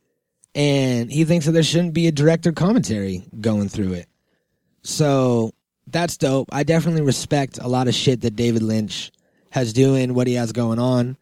And 0.55 1.13
he 1.13 1.27
thinks 1.27 1.45
that 1.45 1.53
there 1.53 1.63
shouldn't 1.63 1.93
be 1.93 2.07
a 2.07 2.13
director 2.13 2.51
commentary 2.51 3.25
going 3.39 3.69
through 3.69 3.93
it. 3.93 4.09
So 4.83 5.53
that's 5.87 6.17
dope. 6.17 6.49
I 6.51 6.63
definitely 6.63 7.03
respect 7.03 7.59
a 7.59 7.69
lot 7.69 7.89
of 7.89 7.95
shit 7.95 8.23
that 8.23 8.37
David 8.37 8.63
Lynch 8.63 9.13
has 9.51 9.75
doing, 9.75 10.15
what 10.15 10.27
he 10.27 10.33
has 10.35 10.53
going 10.53 10.79
on. 10.79 11.19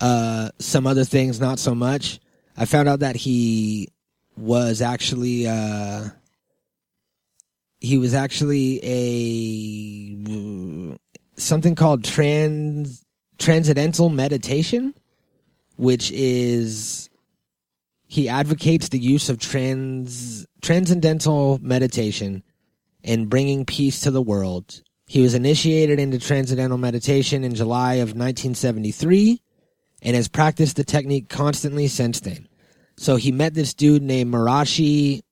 Uh, 0.00 0.50
some 0.60 0.86
other 0.86 1.04
things, 1.04 1.40
not 1.40 1.58
so 1.58 1.74
much. 1.74 2.20
I 2.56 2.64
found 2.64 2.88
out 2.88 3.00
that 3.00 3.16
he 3.16 3.88
was 4.36 4.82
actually, 4.82 5.48
uh, 5.48 6.10
he 7.80 7.98
was 7.98 8.14
actually 8.14 8.78
a 8.84 10.16
something 11.36 11.74
called 11.74 12.04
trans 12.04 13.04
transcendental 13.38 14.10
meditation, 14.10 14.94
which 15.76 16.10
is 16.12 17.08
he 18.06 18.28
advocates 18.28 18.88
the 18.90 18.98
use 18.98 19.28
of 19.28 19.38
trans 19.38 20.46
transcendental 20.62 21.58
meditation 21.62 22.42
and 23.02 23.28
bringing 23.28 23.64
peace 23.64 24.00
to 24.00 24.10
the 24.10 24.22
world. 24.22 24.82
He 25.06 25.20
was 25.20 25.34
initiated 25.34 25.98
into 25.98 26.18
transcendental 26.18 26.78
meditation 26.78 27.44
in 27.44 27.54
July 27.54 27.94
of 27.94 28.10
1973 28.10 29.42
and 30.02 30.16
has 30.16 30.28
practiced 30.28 30.76
the 30.76 30.84
technique 30.84 31.28
constantly 31.28 31.88
since 31.88 32.20
then. 32.20 32.48
So 32.96 33.16
he 33.16 33.32
met 33.32 33.54
this 33.54 33.74
dude 33.74 34.02
named 34.02 34.32
Marashi 34.32 35.22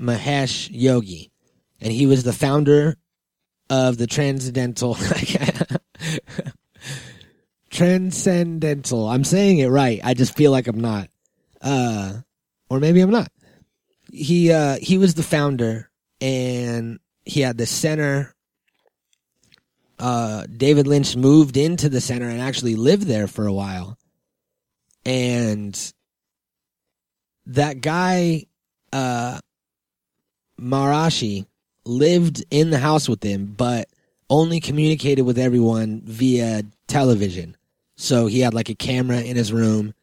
Mahesh 0.00 0.68
Yogi, 0.72 1.30
and 1.80 1.92
he 1.92 2.06
was 2.06 2.24
the 2.24 2.32
founder 2.32 2.96
of 3.70 3.96
the 3.98 4.06
transcendental 4.06 4.94
transcendental. 7.76 9.06
I'm 9.06 9.24
saying 9.24 9.58
it 9.58 9.68
right. 9.68 10.00
I 10.02 10.14
just 10.14 10.34
feel 10.34 10.50
like 10.50 10.66
I'm 10.66 10.80
not. 10.80 11.08
Uh 11.60 12.20
or 12.70 12.80
maybe 12.80 13.00
I'm 13.00 13.10
not. 13.10 13.30
He 14.10 14.50
uh 14.50 14.78
he 14.80 14.96
was 14.96 15.14
the 15.14 15.22
founder 15.22 15.90
and 16.20 16.98
he 17.24 17.42
had 17.42 17.58
the 17.58 17.66
center 17.66 18.34
uh 19.98 20.46
David 20.46 20.86
Lynch 20.86 21.16
moved 21.16 21.56
into 21.56 21.88
the 21.88 22.00
center 22.00 22.28
and 22.28 22.40
actually 22.40 22.76
lived 22.76 23.04
there 23.04 23.26
for 23.26 23.46
a 23.46 23.52
while. 23.52 23.98
And 25.04 25.92
that 27.46 27.82
guy 27.82 28.46
uh 28.92 29.38
Marashi 30.58 31.46
lived 31.84 32.42
in 32.50 32.70
the 32.70 32.78
house 32.78 33.06
with 33.06 33.22
him, 33.22 33.54
but 33.54 33.88
only 34.30 34.60
communicated 34.60 35.22
with 35.22 35.38
everyone 35.38 36.00
via 36.04 36.62
television. 36.88 37.54
So 37.96 38.26
he 38.26 38.40
had 38.40 38.54
like 38.54 38.68
a 38.68 38.74
camera 38.74 39.20
in 39.20 39.36
his 39.36 39.52
room 39.52 39.94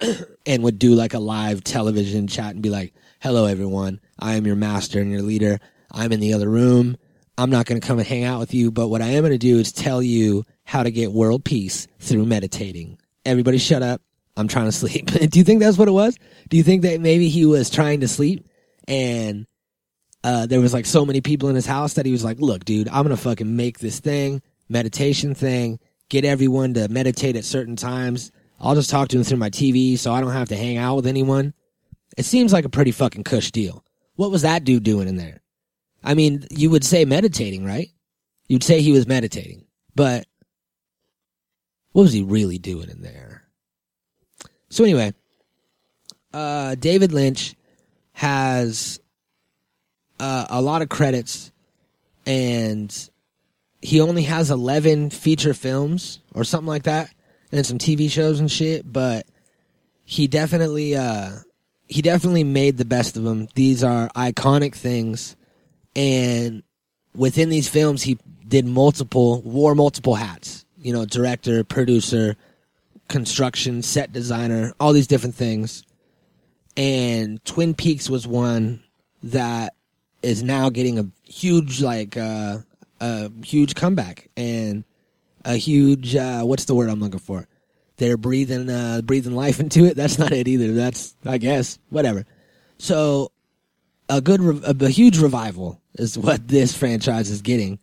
and 0.46 0.62
would 0.62 0.78
do 0.78 0.94
like 0.94 1.14
a 1.14 1.18
live 1.18 1.62
television 1.62 2.26
chat 2.26 2.54
and 2.54 2.62
be 2.62 2.70
like, 2.70 2.94
hello, 3.20 3.46
everyone. 3.46 4.00
I 4.18 4.34
am 4.34 4.46
your 4.46 4.56
master 4.56 5.00
and 5.00 5.10
your 5.10 5.22
leader. 5.22 5.58
I'm 5.92 6.12
in 6.12 6.20
the 6.20 6.34
other 6.34 6.48
room. 6.48 6.96
I'm 7.38 7.50
not 7.50 7.66
going 7.66 7.80
to 7.80 7.86
come 7.86 7.98
and 7.98 8.08
hang 8.08 8.24
out 8.24 8.40
with 8.40 8.54
you, 8.54 8.70
but 8.70 8.88
what 8.88 9.02
I 9.02 9.08
am 9.08 9.22
going 9.22 9.32
to 9.32 9.38
do 9.38 9.58
is 9.58 9.70
tell 9.70 10.02
you 10.02 10.44
how 10.64 10.82
to 10.82 10.90
get 10.90 11.12
world 11.12 11.44
peace 11.44 11.86
through 11.98 12.24
meditating. 12.24 12.98
Everybody 13.24 13.58
shut 13.58 13.82
up. 13.82 14.00
I'm 14.38 14.48
trying 14.48 14.66
to 14.66 14.72
sleep. 14.72 15.06
do 15.30 15.38
you 15.38 15.44
think 15.44 15.60
that's 15.60 15.78
what 15.78 15.88
it 15.88 15.92
was? 15.92 16.16
Do 16.48 16.56
you 16.56 16.62
think 16.62 16.82
that 16.82 17.00
maybe 17.00 17.28
he 17.28 17.44
was 17.44 17.68
trying 17.70 18.00
to 18.00 18.08
sleep 18.08 18.46
and 18.88 19.46
uh, 20.24 20.46
there 20.46 20.60
was 20.60 20.72
like 20.72 20.86
so 20.86 21.04
many 21.06 21.20
people 21.20 21.48
in 21.48 21.54
his 21.54 21.66
house 21.66 21.94
that 21.94 22.06
he 22.06 22.12
was 22.12 22.24
like, 22.24 22.40
look, 22.40 22.64
dude, 22.64 22.88
I'm 22.88 23.04
going 23.04 23.16
to 23.16 23.22
fucking 23.22 23.54
make 23.56 23.78
this 23.78 24.00
thing, 24.00 24.42
meditation 24.68 25.34
thing, 25.34 25.78
get 26.08 26.24
everyone 26.24 26.74
to 26.74 26.88
meditate 26.88 27.36
at 27.36 27.44
certain 27.44 27.76
times. 27.76 28.32
I'll 28.60 28.74
just 28.74 28.90
talk 28.90 29.08
to 29.08 29.16
them 29.16 29.24
through 29.24 29.38
my 29.38 29.50
TV 29.50 29.98
so 29.98 30.12
I 30.12 30.20
don't 30.20 30.32
have 30.32 30.48
to 30.48 30.56
hang 30.56 30.76
out 30.76 30.96
with 30.96 31.06
anyone. 31.06 31.52
It 32.16 32.24
seems 32.24 32.52
like 32.52 32.64
a 32.64 32.70
pretty 32.70 32.92
fucking 32.92 33.24
cush 33.24 33.50
deal. 33.50 33.84
What 34.14 34.30
was 34.30 34.42
that 34.42 34.64
dude 34.64 34.82
doing 34.82 35.08
in 35.08 35.16
there? 35.16 35.42
I 36.02 36.14
mean, 36.14 36.46
you 36.50 36.70
would 36.70 36.84
say 36.84 37.04
meditating, 37.04 37.64
right? 37.64 37.88
You'd 38.48 38.62
say 38.62 38.80
he 38.80 38.92
was 38.92 39.06
meditating, 39.06 39.66
but 39.94 40.26
what 41.92 42.02
was 42.02 42.12
he 42.12 42.22
really 42.22 42.58
doing 42.58 42.88
in 42.88 43.02
there? 43.02 43.42
So 44.68 44.84
anyway, 44.84 45.14
uh, 46.32 46.76
David 46.76 47.12
Lynch 47.12 47.54
has 48.12 49.00
uh, 50.20 50.46
a 50.48 50.62
lot 50.62 50.82
of 50.82 50.88
credits, 50.88 51.50
and 52.24 53.10
he 53.86 54.00
only 54.00 54.24
has 54.24 54.50
eleven 54.50 55.10
feature 55.10 55.54
films 55.54 56.18
or 56.34 56.42
something 56.42 56.66
like 56.66 56.82
that, 56.82 57.08
and 57.52 57.64
some 57.64 57.78
TV 57.78 58.10
shows 58.10 58.40
and 58.40 58.50
shit. 58.50 58.92
But 58.92 59.26
he 60.02 60.26
definitely, 60.26 60.96
uh, 60.96 61.36
he 61.86 62.02
definitely 62.02 62.42
made 62.42 62.78
the 62.78 62.84
best 62.84 63.16
of 63.16 63.22
them. 63.22 63.46
These 63.54 63.84
are 63.84 64.08
iconic 64.08 64.74
things, 64.74 65.36
and 65.94 66.64
within 67.14 67.48
these 67.48 67.68
films, 67.68 68.02
he 68.02 68.18
did 68.48 68.66
multiple, 68.66 69.40
wore 69.42 69.76
multiple 69.76 70.16
hats. 70.16 70.64
You 70.78 70.92
know, 70.92 71.04
director, 71.04 71.62
producer, 71.62 72.34
construction, 73.08 73.82
set 73.82 74.12
designer, 74.12 74.74
all 74.80 74.94
these 74.94 75.06
different 75.06 75.36
things. 75.36 75.84
And 76.76 77.42
Twin 77.44 77.72
Peaks 77.72 78.10
was 78.10 78.26
one 78.26 78.82
that 79.22 79.76
is 80.24 80.42
now 80.42 80.70
getting 80.70 80.98
a 80.98 81.06
huge 81.22 81.80
like 81.80 82.16
uh, 82.16 82.58
a 83.00 83.30
huge 83.44 83.74
comeback 83.74 84.28
and 84.36 84.84
a 85.44 85.56
huge 85.56 86.16
uh, 86.16 86.42
what's 86.42 86.64
the 86.64 86.74
word 86.74 86.90
I'm 86.90 87.00
looking 87.00 87.20
for? 87.20 87.46
They're 87.96 88.16
breathing 88.16 88.68
uh, 88.68 89.02
breathing 89.02 89.34
life 89.34 89.60
into 89.60 89.84
it. 89.84 89.96
That's 89.96 90.18
not 90.18 90.32
it 90.32 90.48
either. 90.48 90.72
That's 90.72 91.14
I 91.24 91.38
guess 91.38 91.78
whatever. 91.90 92.24
So 92.78 93.32
a 94.08 94.20
good 94.20 94.40
a, 94.40 94.84
a 94.84 94.88
huge 94.88 95.18
revival 95.18 95.80
is 95.94 96.18
what 96.18 96.48
this 96.48 96.76
franchise 96.76 97.30
is 97.30 97.42
getting 97.42 97.78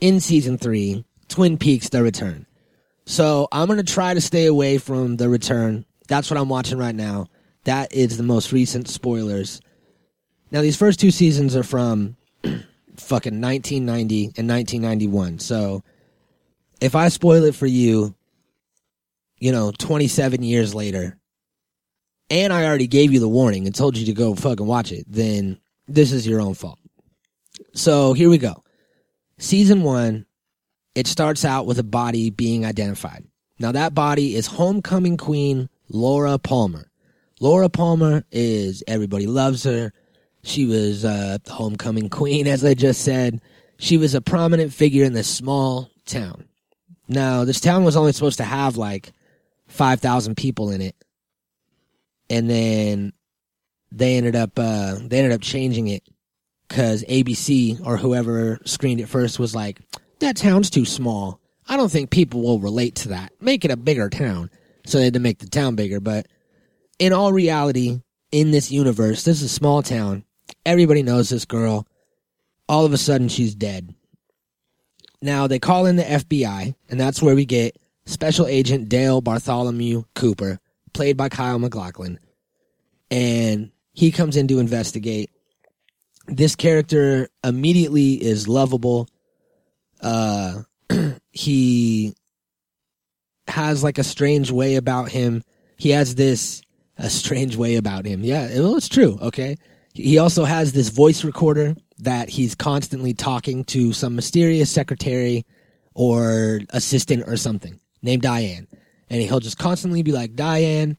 in 0.00 0.20
season 0.20 0.58
three. 0.58 1.04
Twin 1.28 1.58
Peaks: 1.58 1.90
The 1.90 2.02
Return. 2.02 2.46
So 3.04 3.48
I'm 3.52 3.68
gonna 3.68 3.82
try 3.82 4.14
to 4.14 4.20
stay 4.20 4.46
away 4.46 4.78
from 4.78 5.16
The 5.16 5.28
Return. 5.28 5.84
That's 6.08 6.30
what 6.30 6.38
I'm 6.38 6.48
watching 6.48 6.78
right 6.78 6.94
now. 6.94 7.26
That 7.64 7.92
is 7.92 8.16
the 8.16 8.22
most 8.22 8.52
recent 8.52 8.88
spoilers. 8.88 9.60
Now 10.50 10.62
these 10.62 10.76
first 10.76 11.00
two 11.00 11.10
seasons 11.10 11.54
are 11.54 11.62
from 11.62 12.16
fucking 13.00 13.40
1990 13.40 14.24
and 14.36 14.48
1991. 14.48 15.38
So 15.38 15.82
if 16.80 16.94
I 16.94 17.08
spoil 17.08 17.44
it 17.44 17.54
for 17.54 17.66
you, 17.66 18.14
you 19.38 19.52
know, 19.52 19.72
27 19.78 20.42
years 20.42 20.74
later, 20.74 21.18
and 22.30 22.52
I 22.52 22.66
already 22.66 22.86
gave 22.86 23.12
you 23.12 23.20
the 23.20 23.28
warning 23.28 23.66
and 23.66 23.74
told 23.74 23.96
you 23.96 24.06
to 24.06 24.12
go 24.12 24.34
fucking 24.34 24.66
watch 24.66 24.92
it, 24.92 25.06
then 25.08 25.58
this 25.86 26.12
is 26.12 26.26
your 26.26 26.40
own 26.40 26.54
fault. 26.54 26.78
So 27.74 28.12
here 28.12 28.28
we 28.28 28.38
go. 28.38 28.62
Season 29.38 29.82
one, 29.82 30.26
it 30.94 31.06
starts 31.06 31.44
out 31.44 31.66
with 31.66 31.78
a 31.78 31.84
body 31.84 32.30
being 32.30 32.66
identified. 32.66 33.24
Now 33.58 33.72
that 33.72 33.94
body 33.94 34.34
is 34.34 34.46
homecoming 34.46 35.16
queen 35.16 35.68
Laura 35.88 36.38
Palmer. 36.38 36.90
Laura 37.40 37.68
Palmer 37.68 38.24
is 38.30 38.82
everybody 38.86 39.26
loves 39.26 39.64
her. 39.64 39.92
She 40.48 40.64
was 40.64 41.04
uh, 41.04 41.38
the 41.44 41.52
homecoming 41.52 42.08
queen, 42.08 42.46
as 42.46 42.64
I 42.64 42.74
just 42.74 43.02
said. 43.02 43.40
She 43.78 43.98
was 43.98 44.14
a 44.14 44.20
prominent 44.20 44.72
figure 44.72 45.04
in 45.04 45.12
this 45.12 45.28
small 45.28 45.90
town. 46.06 46.44
Now, 47.06 47.44
this 47.44 47.60
town 47.60 47.84
was 47.84 47.96
only 47.96 48.12
supposed 48.12 48.38
to 48.38 48.44
have 48.44 48.76
like 48.76 49.12
5,000 49.68 50.36
people 50.36 50.70
in 50.70 50.80
it. 50.80 50.96
And 52.30 52.48
then 52.48 53.12
they 53.92 54.16
ended 54.16 54.36
up 54.36 54.58
uh, 54.58 54.96
they 55.00 55.18
ended 55.18 55.32
up 55.32 55.40
changing 55.40 55.88
it 55.88 56.02
because 56.68 57.04
ABC 57.04 57.84
or 57.86 57.96
whoever 57.96 58.58
screened 58.64 59.00
it 59.00 59.08
first 59.08 59.38
was 59.38 59.54
like, 59.54 59.80
that 60.20 60.36
town's 60.36 60.70
too 60.70 60.84
small. 60.84 61.40
I 61.68 61.76
don't 61.76 61.90
think 61.90 62.10
people 62.10 62.42
will 62.42 62.58
relate 62.58 62.94
to 62.96 63.08
that. 63.08 63.32
Make 63.40 63.64
it 63.64 63.70
a 63.70 63.76
bigger 63.76 64.08
town. 64.08 64.50
So 64.86 64.98
they 64.98 65.04
had 65.04 65.14
to 65.14 65.20
make 65.20 65.38
the 65.38 65.48
town 65.48 65.74
bigger. 65.74 66.00
But 66.00 66.26
in 66.98 67.12
all 67.12 67.32
reality, 67.32 68.00
in 68.32 68.50
this 68.50 68.70
universe, 68.70 69.24
this 69.24 69.38
is 69.38 69.50
a 69.50 69.54
small 69.54 69.82
town. 69.82 70.24
Everybody 70.68 71.02
knows 71.02 71.30
this 71.30 71.46
girl. 71.46 71.86
All 72.68 72.84
of 72.84 72.92
a 72.92 72.98
sudden, 72.98 73.30
she's 73.30 73.54
dead. 73.54 73.94
Now 75.22 75.46
they 75.46 75.58
call 75.58 75.86
in 75.86 75.96
the 75.96 76.02
FBI, 76.02 76.74
and 76.90 77.00
that's 77.00 77.22
where 77.22 77.34
we 77.34 77.46
get 77.46 77.78
Special 78.04 78.46
Agent 78.46 78.90
Dale 78.90 79.22
Bartholomew 79.22 80.04
Cooper, 80.14 80.60
played 80.92 81.16
by 81.16 81.30
Kyle 81.30 81.58
MacLachlan. 81.58 82.18
And 83.10 83.70
he 83.94 84.10
comes 84.10 84.36
in 84.36 84.46
to 84.48 84.58
investigate. 84.58 85.30
This 86.26 86.54
character 86.54 87.30
immediately 87.42 88.22
is 88.22 88.46
lovable. 88.46 89.08
Uh, 90.02 90.64
he 91.30 92.12
has 93.46 93.82
like 93.82 93.96
a 93.96 94.04
strange 94.04 94.50
way 94.50 94.74
about 94.74 95.08
him. 95.08 95.42
He 95.78 95.92
has 95.92 96.14
this 96.14 96.60
a 96.98 97.08
strange 97.08 97.56
way 97.56 97.76
about 97.76 98.04
him. 98.04 98.22
Yeah, 98.22 98.48
well, 98.58 98.76
it's 98.76 98.90
true. 98.90 99.18
Okay. 99.22 99.56
He 99.98 100.18
also 100.18 100.44
has 100.44 100.72
this 100.72 100.90
voice 100.90 101.24
recorder 101.24 101.74
that 101.98 102.28
he's 102.28 102.54
constantly 102.54 103.14
talking 103.14 103.64
to 103.64 103.92
some 103.92 104.14
mysterious 104.14 104.70
secretary 104.70 105.44
or 105.92 106.60
assistant 106.70 107.24
or 107.26 107.36
something 107.36 107.80
named 108.00 108.22
Diane. 108.22 108.68
And 109.10 109.20
he'll 109.20 109.40
just 109.40 109.58
constantly 109.58 110.04
be 110.04 110.12
like, 110.12 110.36
Diane, 110.36 110.96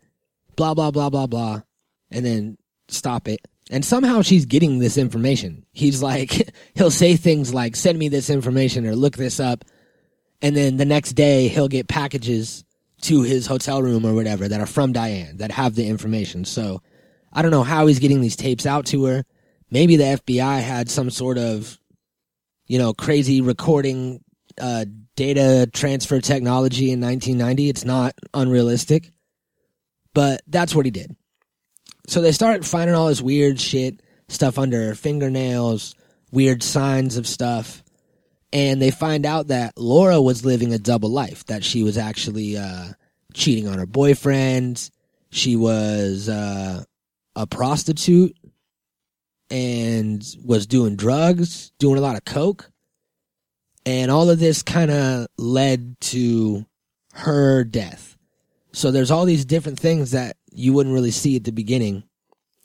blah, 0.58 0.74
blah, 0.74 0.92
blah, 0.92 1.10
blah, 1.10 1.28
blah. 1.28 1.62
And 2.12 2.26
then 2.26 2.58
stop 2.90 3.30
it. 3.30 3.40
And 3.72 3.86
somehow 3.86 4.22
she's 4.22 4.46
getting 4.46 4.80
this 4.80 4.98
information. 4.98 5.66
He's 5.72 6.04
like, 6.04 6.54
he'll 6.76 6.92
say 6.92 7.16
things 7.16 7.54
like, 7.54 7.78
send 7.78 7.98
me 7.98 8.10
this 8.10 8.30
information 8.30 8.86
or 8.86 8.96
look 8.96 9.16
this 9.16 9.40
up. 9.40 9.64
And 10.42 10.58
then 10.58 10.76
the 10.76 10.86
next 10.86 11.14
day 11.14 11.48
he'll 11.48 11.70
get 11.70 11.88
packages 11.88 12.66
to 13.04 13.22
his 13.22 13.48
hotel 13.48 13.82
room 13.82 14.06
or 14.06 14.14
whatever 14.14 14.50
that 14.50 14.60
are 14.60 14.66
from 14.66 14.92
Diane 14.92 15.38
that 15.38 15.52
have 15.52 15.76
the 15.76 15.88
information. 15.88 16.44
So 16.44 16.82
I 17.32 17.42
don't 17.42 17.52
know 17.52 17.64
how 17.64 17.88
he's 17.88 18.00
getting 18.00 18.22
these 18.22 18.36
tapes 18.36 18.66
out 18.66 18.86
to 18.88 19.06
her. 19.06 19.26
Maybe 19.72 19.96
the 19.98 20.20
FBI 20.26 20.62
had 20.62 20.90
some 20.90 21.10
sort 21.10 21.38
of, 21.38 21.78
you 22.68 22.80
know, 22.80 22.94
crazy 22.94 23.42
recording, 23.42 24.24
uh, 24.60 24.86
data 25.16 25.70
transfer 25.72 26.22
technology 26.22 26.92
in 26.92 27.02
1990. 27.02 27.70
It's 27.70 27.86
not 27.86 28.14
unrealistic, 28.34 29.12
but 30.14 30.42
that's 30.48 30.74
what 30.74 30.86
he 30.86 30.92
did. 30.92 31.16
So 32.08 32.22
they 32.22 32.32
start 32.32 32.66
finding 32.66 32.96
all 32.96 33.08
this 33.08 33.22
weird 33.22 33.60
shit, 33.60 34.02
stuff 34.28 34.58
under 34.58 34.88
her 34.88 34.96
fingernails, 34.96 35.94
weird 36.32 36.64
signs 36.64 37.18
of 37.18 37.28
stuff. 37.28 37.84
And 38.52 38.82
they 38.82 38.90
find 38.90 39.28
out 39.28 39.48
that 39.48 39.78
Laura 39.78 40.20
was 40.20 40.44
living 40.44 40.74
a 40.74 40.80
double 40.80 41.10
life, 41.10 41.46
that 41.46 41.64
she 41.64 41.84
was 41.84 42.00
actually 42.00 42.58
uh, 42.58 42.94
cheating 43.34 43.68
on 43.68 43.78
her 43.78 43.86
boyfriend. 43.86 44.90
She 45.30 45.56
was 45.56 46.28
uh, 46.28 46.84
a 47.40 47.48
prostitute 47.48 48.36
and 49.50 50.22
was 50.44 50.68
doing 50.68 50.98
drugs, 50.98 51.72
doing 51.80 51.98
a 51.98 52.02
lot 52.02 52.18
of 52.18 52.26
coke. 52.26 52.70
And 53.86 54.12
all 54.12 54.30
of 54.30 54.40
this 54.40 54.62
kind 54.62 54.92
of 54.92 55.28
led 55.38 56.00
to 56.02 56.66
her 57.14 57.64
death. 57.64 58.18
So 58.74 58.92
there's 58.92 59.10
all 59.10 59.24
these 59.24 59.46
different 59.46 59.80
things 59.80 60.12
that 60.12 60.36
you 60.52 60.74
wouldn't 60.74 60.94
really 60.94 61.12
see 61.12 61.38
at 61.38 61.46
the 61.46 61.54
beginning 61.54 62.04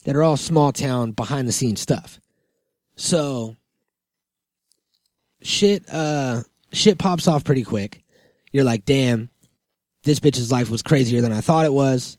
that 0.04 0.16
are 0.16 0.25
all 0.25 0.37
small 0.37 0.73
town 0.73 1.12
behind 1.12 1.47
the 1.47 1.52
scenes 1.52 1.81
stuff. 1.81 2.21
So 2.97 3.56
shit 5.41 5.89
uh 5.89 6.43
shit 6.73 6.99
pops 6.99 7.28
off 7.28 7.45
pretty 7.45 7.63
quick. 7.63 8.02
You're 8.52 8.65
like, 8.65 8.84
"Damn, 8.84 9.30
this 10.02 10.19
bitch's 10.19 10.50
life 10.50 10.69
was 10.69 10.82
crazier 10.82 11.21
than 11.21 11.32
I 11.32 11.41
thought 11.41 11.65
it 11.65 11.73
was." 11.73 12.19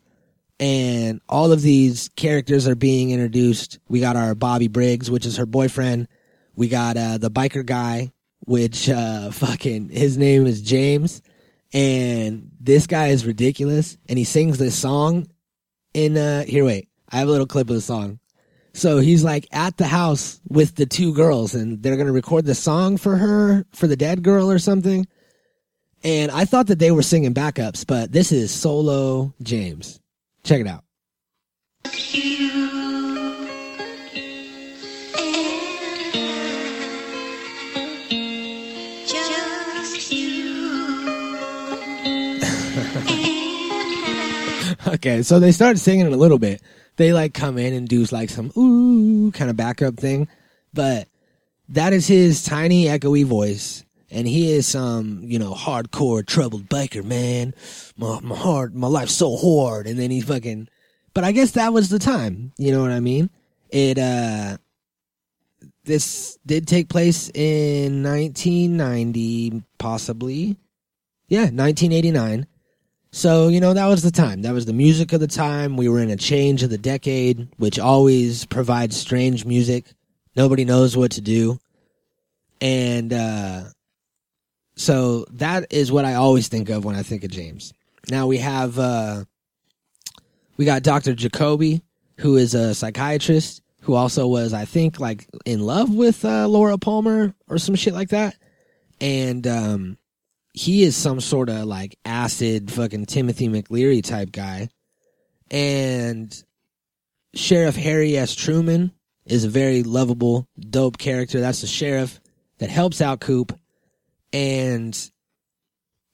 And 0.60 1.22
all 1.28 1.52
of 1.52 1.62
these 1.62 2.10
characters 2.16 2.68
are 2.68 2.76
being 2.76 3.12
introduced. 3.12 3.80
We 3.90 4.00
got 4.00 4.16
our 4.16 4.36
Bobby 4.36 4.70
Briggs, 4.70 5.12
which 5.12 5.26
is 5.26 5.38
her 5.38 5.46
boyfriend. 5.46 6.08
We 6.56 6.70
got 6.70 6.96
uh 6.96 7.18
the 7.18 7.32
biker 7.32 7.66
guy, 7.66 8.14
which 8.40 8.90
uh 8.90 9.32
fucking 9.32 9.90
his 9.90 10.18
name 10.18 10.46
is 10.46 10.62
James. 10.62 11.22
And 11.74 12.52
this 12.66 12.88
guy 12.88 13.08
is 13.08 13.26
ridiculous 13.26 13.98
and 14.10 14.18
he 14.18 14.24
sings 14.24 14.58
this 14.58 14.76
song 14.76 15.28
in 15.94 16.18
uh 16.18 16.44
here 16.44 16.66
wait 16.66 16.90
i 17.10 17.18
have 17.18 17.28
a 17.28 17.32
little 17.32 17.48
clip 17.48 17.70
of 17.70 17.76
the 17.76 17.82
song 17.82 18.20
so 18.74 18.98
he's 18.98 19.24
like 19.24 19.48
at 19.52 19.78
the 19.78 19.86
house 19.86 20.42
with 20.50 20.76
the 20.76 20.86
two 20.86 21.14
girls 21.14 21.54
and 21.54 21.82
they're 21.82 21.96
gonna 21.96 22.12
record 22.12 22.44
the 22.46 22.56
song 22.56 22.98
for 22.98 23.16
her 23.16 23.66
for 23.72 23.88
the 23.88 23.96
dead 23.96 24.24
girl 24.24 24.52
or 24.52 24.60
something 24.60 25.08
and 26.04 26.32
i 26.32 26.44
thought 26.44 26.68
that 26.68 26.80
they 26.80 26.92
were 26.92 27.04
singing 27.04 27.34
backups 27.34 27.86
but 27.88 28.12
this 28.12 28.32
is 28.32 28.52
solo 28.52 29.34
james 29.42 30.00
check 30.46 30.62
it 30.62 30.68
out. 30.68 30.84
Okay 44.88 45.24
so 45.24 45.40
they 45.40 45.52
start 45.52 45.80
singing 45.80 46.06
it 46.06 46.14
a 46.14 46.18
little 46.18 46.38
bit. 46.38 46.62
They 46.96 47.12
like 47.12 47.34
come 47.34 47.58
in 47.58 47.74
and 47.74 47.88
do 47.88 48.06
like 48.06 48.30
some 48.30 48.52
ooh 48.56 49.32
kind 49.32 49.50
of 49.50 49.58
backup 49.58 49.98
thing. 49.98 50.28
But 50.74 51.08
that 51.70 51.92
is 51.92 52.08
his 52.08 52.44
tiny 52.44 52.86
echoey 52.86 53.26
voice 53.26 53.84
and 54.16 54.28
he 54.28 54.54
is 54.54 54.66
some 54.66 55.20
you 55.24 55.38
know 55.38 55.54
hardcore 55.54 56.26
troubled 56.26 56.68
biker 56.70 57.04
man 57.04 57.54
my, 57.98 58.20
my 58.22 58.36
heart 58.36 58.74
my 58.74 58.88
life's 58.88 59.14
so 59.14 59.36
hard 59.36 59.86
and 59.86 60.00
then 60.00 60.10
he's 60.10 60.24
fucking 60.24 60.68
but 61.14 61.24
i 61.24 61.32
guess 61.32 61.52
that 61.52 61.74
was 61.74 61.90
the 61.90 62.00
time 62.00 62.52
you 62.58 62.72
know 62.72 62.82
what 62.82 62.92
i 62.92 63.00
mean 63.00 63.30
it 63.70 64.00
uh 64.00 64.58
this 65.84 66.40
did 66.46 66.68
take 66.68 66.90
place 66.90 67.30
in 67.36 68.02
1990 68.02 69.62
possibly 69.78 70.58
yeah 71.28 71.42
1989 71.42 72.48
so, 73.12 73.48
you 73.48 73.62
know, 73.62 73.74
that 73.74 73.86
was 73.86 74.04
the 74.04 74.12
time. 74.12 74.42
That 74.42 74.54
was 74.54 74.66
the 74.66 74.74
music 74.74 75.14
of 75.14 75.22
the 75.22 75.28
time. 75.28 75.78
We 75.78 75.88
were 75.88 76.02
in 76.02 76.10
a 76.10 76.18
change 76.18 76.64
of 76.64 76.70
the 76.70 76.78
decade, 76.78 77.48
which 77.56 77.80
always 77.80 78.44
provides 78.44 78.98
strange 78.98 79.46
music. 79.46 79.86
Nobody 80.36 80.66
knows 80.66 80.98
what 80.98 81.12
to 81.12 81.22
do. 81.22 81.58
And 82.60 83.14
uh, 83.14 83.64
so 84.76 85.26
that 85.32 85.72
is 85.72 85.92
what 85.92 86.06
I 86.06 86.16
always 86.16 86.48
think 86.48 86.70
of 86.70 86.86
when 86.86 86.96
I 86.96 87.04
think 87.04 87.24
of 87.24 87.32
James. 87.32 87.74
Now 88.10 88.28
we 88.28 88.38
have 88.38 88.78
uh, 88.78 89.26
we 90.58 90.66
got 90.66 90.84
Dr. 90.84 91.14
Jacoby, 91.14 91.82
who 92.18 92.38
is 92.38 92.54
a 92.54 92.74
psychiatrist 92.74 93.62
who 93.82 93.94
also 93.94 94.28
was, 94.28 94.52
I 94.52 94.66
think, 94.66 95.00
like 95.00 95.28
in 95.46 95.60
love 95.60 95.94
with 95.94 96.26
uh, 96.26 96.48
Laura 96.48 96.78
Palmer 96.78 97.36
or 97.48 97.60
some 97.60 97.76
shit 97.76 97.94
like 97.94 98.10
that. 98.10 98.36
And 99.00 99.46
um, 99.46 99.98
he 100.54 100.84
is 100.84 100.96
some 100.96 101.20
sort 101.22 101.50
of 101.50 101.66
like 101.66 101.98
acid 102.04 102.72
fucking 102.72 103.06
Timothy 103.06 103.48
McLeary 103.48 104.04
type 104.04 104.32
guy. 104.32 104.70
And 105.52 106.36
Sheriff 107.36 107.76
Harry 107.76 108.18
S. 108.18 108.34
Truman 108.34 108.92
is 109.26 109.44
a 109.44 109.50
very 109.50 109.84
lovable, 109.84 110.48
dope 110.60 110.98
character. 110.98 111.40
That's 111.40 111.62
the 111.62 111.68
sheriff 111.68 112.20
that 112.58 112.72
helps 112.72 113.02
out 113.02 113.20
Coop. 113.20 113.58
And 114.36 115.12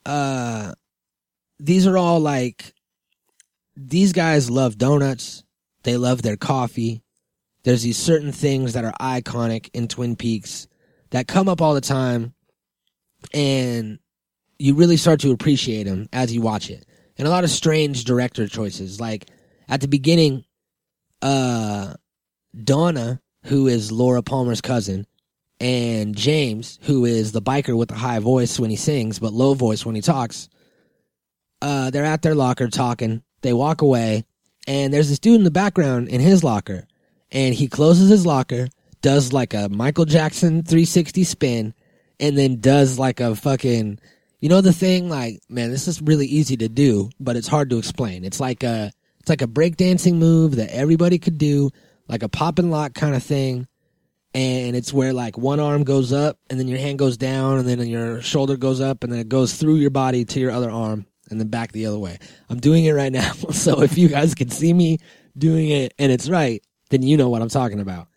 uh 0.05 0.73
these 1.59 1.87
are 1.87 1.97
all 1.97 2.19
like 2.19 2.73
these 3.75 4.13
guys 4.13 4.49
love 4.49 4.77
donuts. 4.77 5.43
They 5.83 5.97
love 5.97 6.21
their 6.21 6.37
coffee. 6.37 7.01
There's 7.63 7.81
these 7.81 7.97
certain 7.97 8.31
things 8.31 8.73
that 8.73 8.85
are 8.85 8.93
iconic 8.99 9.69
in 9.73 9.87
Twin 9.87 10.15
Peaks 10.15 10.67
that 11.09 11.27
come 11.27 11.49
up 11.49 11.61
all 11.61 11.73
the 11.73 11.81
time 11.81 12.33
and 13.33 13.97
you 14.59 14.75
really 14.75 14.97
start 14.97 15.19
to 15.21 15.31
appreciate 15.31 15.83
them 15.83 16.07
as 16.13 16.31
you 16.31 16.41
watch 16.41 16.69
it. 16.69 16.85
And 17.17 17.27
a 17.27 17.31
lot 17.31 17.43
of 17.43 17.49
strange 17.49 18.03
director 18.03 18.47
choices. 18.47 18.99
Like 18.99 19.29
at 19.67 19.81
the 19.81 19.87
beginning, 19.87 20.45
uh, 21.23 21.95
Donna, 22.63 23.19
who 23.45 23.67
is 23.67 23.91
Laura 23.91 24.21
Palmer's 24.21 24.61
cousin, 24.61 25.07
and 25.61 26.15
James, 26.15 26.79
who 26.83 27.05
is 27.05 27.31
the 27.31 27.41
biker 27.41 27.77
with 27.77 27.89
the 27.89 27.95
high 27.95 28.17
voice 28.17 28.59
when 28.59 28.71
he 28.71 28.75
sings, 28.75 29.19
but 29.19 29.31
low 29.31 29.53
voice 29.53 29.85
when 29.85 29.93
he 29.93 30.01
talks, 30.01 30.49
uh, 31.61 31.91
they're 31.91 32.03
at 32.03 32.23
their 32.23 32.33
locker 32.33 32.67
talking. 32.67 33.21
They 33.43 33.53
walk 33.53 33.81
away, 33.83 34.25
and 34.67 34.91
there's 34.91 35.09
this 35.09 35.19
dude 35.19 35.35
in 35.35 35.43
the 35.43 35.51
background 35.51 36.07
in 36.07 36.19
his 36.19 36.43
locker, 36.43 36.87
and 37.31 37.53
he 37.53 37.67
closes 37.67 38.09
his 38.09 38.25
locker, 38.25 38.69
does 39.01 39.31
like 39.31 39.53
a 39.53 39.69
Michael 39.69 40.05
Jackson 40.05 40.63
360 40.63 41.23
spin, 41.23 41.73
and 42.19 42.35
then 42.35 42.59
does 42.59 42.97
like 42.97 43.19
a 43.19 43.35
fucking 43.35 43.99
you 44.39 44.49
know 44.49 44.61
the 44.61 44.73
thing 44.73 45.07
like 45.07 45.39
man 45.49 45.69
this 45.69 45.87
is 45.87 46.01
really 46.01 46.25
easy 46.25 46.57
to 46.57 46.67
do 46.67 47.11
but 47.19 47.35
it's 47.35 47.47
hard 47.47 47.69
to 47.69 47.77
explain 47.77 48.25
it's 48.25 48.39
like 48.39 48.63
a, 48.63 48.91
It's 49.19 49.29
like 49.29 49.43
a 49.43 49.47
breakdancing 49.47 50.15
move 50.15 50.55
that 50.55 50.73
everybody 50.73 51.19
could 51.19 51.37
do, 51.37 51.69
like 52.07 52.23
a 52.23 52.29
pop 52.29 52.57
and 52.57 52.71
lock 52.71 52.95
kind 52.95 53.13
of 53.13 53.21
thing. 53.23 53.67
And 54.33 54.75
it's 54.75 54.93
where 54.93 55.11
like 55.11 55.37
one 55.37 55.59
arm 55.59 55.83
goes 55.83 56.13
up 56.13 56.37
and 56.49 56.57
then 56.57 56.67
your 56.67 56.79
hand 56.79 56.99
goes 56.99 57.17
down 57.17 57.57
and 57.57 57.67
then 57.67 57.85
your 57.87 58.21
shoulder 58.21 58.55
goes 58.55 58.79
up 58.79 59.03
and 59.03 59.11
then 59.11 59.19
it 59.19 59.27
goes 59.27 59.55
through 59.55 59.75
your 59.75 59.89
body 59.89 60.23
to 60.23 60.39
your 60.39 60.51
other 60.51 60.71
arm 60.71 61.05
and 61.29 61.39
then 61.39 61.49
back 61.49 61.71
the 61.71 61.85
other 61.85 61.99
way. 61.99 62.17
I'm 62.49 62.59
doing 62.59 62.85
it 62.85 62.91
right 62.91 63.11
now. 63.11 63.33
So 63.51 63.81
if 63.81 63.97
you 63.97 64.07
guys 64.07 64.33
can 64.33 64.49
see 64.49 64.73
me 64.73 64.99
doing 65.37 65.69
it 65.69 65.93
and 65.99 66.11
it's 66.11 66.29
right, 66.29 66.63
then 66.89 67.03
you 67.03 67.17
know 67.17 67.29
what 67.29 67.41
I'm 67.41 67.49
talking 67.49 67.79
about. 67.79 68.07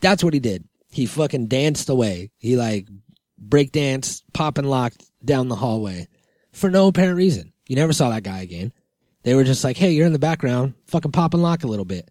That's 0.00 0.22
what 0.22 0.34
he 0.34 0.40
did. 0.40 0.68
He 0.90 1.06
fucking 1.06 1.46
danced 1.46 1.88
away. 1.88 2.30
He 2.38 2.56
like 2.56 2.88
break 3.38 3.72
danced, 3.72 4.24
pop 4.32 4.58
and 4.58 4.68
locked 4.68 5.04
down 5.24 5.48
the 5.48 5.56
hallway 5.56 6.08
for 6.52 6.70
no 6.70 6.88
apparent 6.88 7.16
reason. 7.16 7.52
You 7.66 7.76
never 7.76 7.92
saw 7.92 8.10
that 8.10 8.22
guy 8.22 8.40
again. 8.40 8.72
They 9.22 9.34
were 9.34 9.44
just 9.44 9.64
like, 9.64 9.76
hey, 9.76 9.92
you're 9.92 10.06
in 10.06 10.12
the 10.12 10.18
background, 10.18 10.74
fucking 10.86 11.12
pop 11.12 11.34
and 11.34 11.42
lock 11.42 11.64
a 11.64 11.68
little 11.68 11.84
bit. 11.84 12.10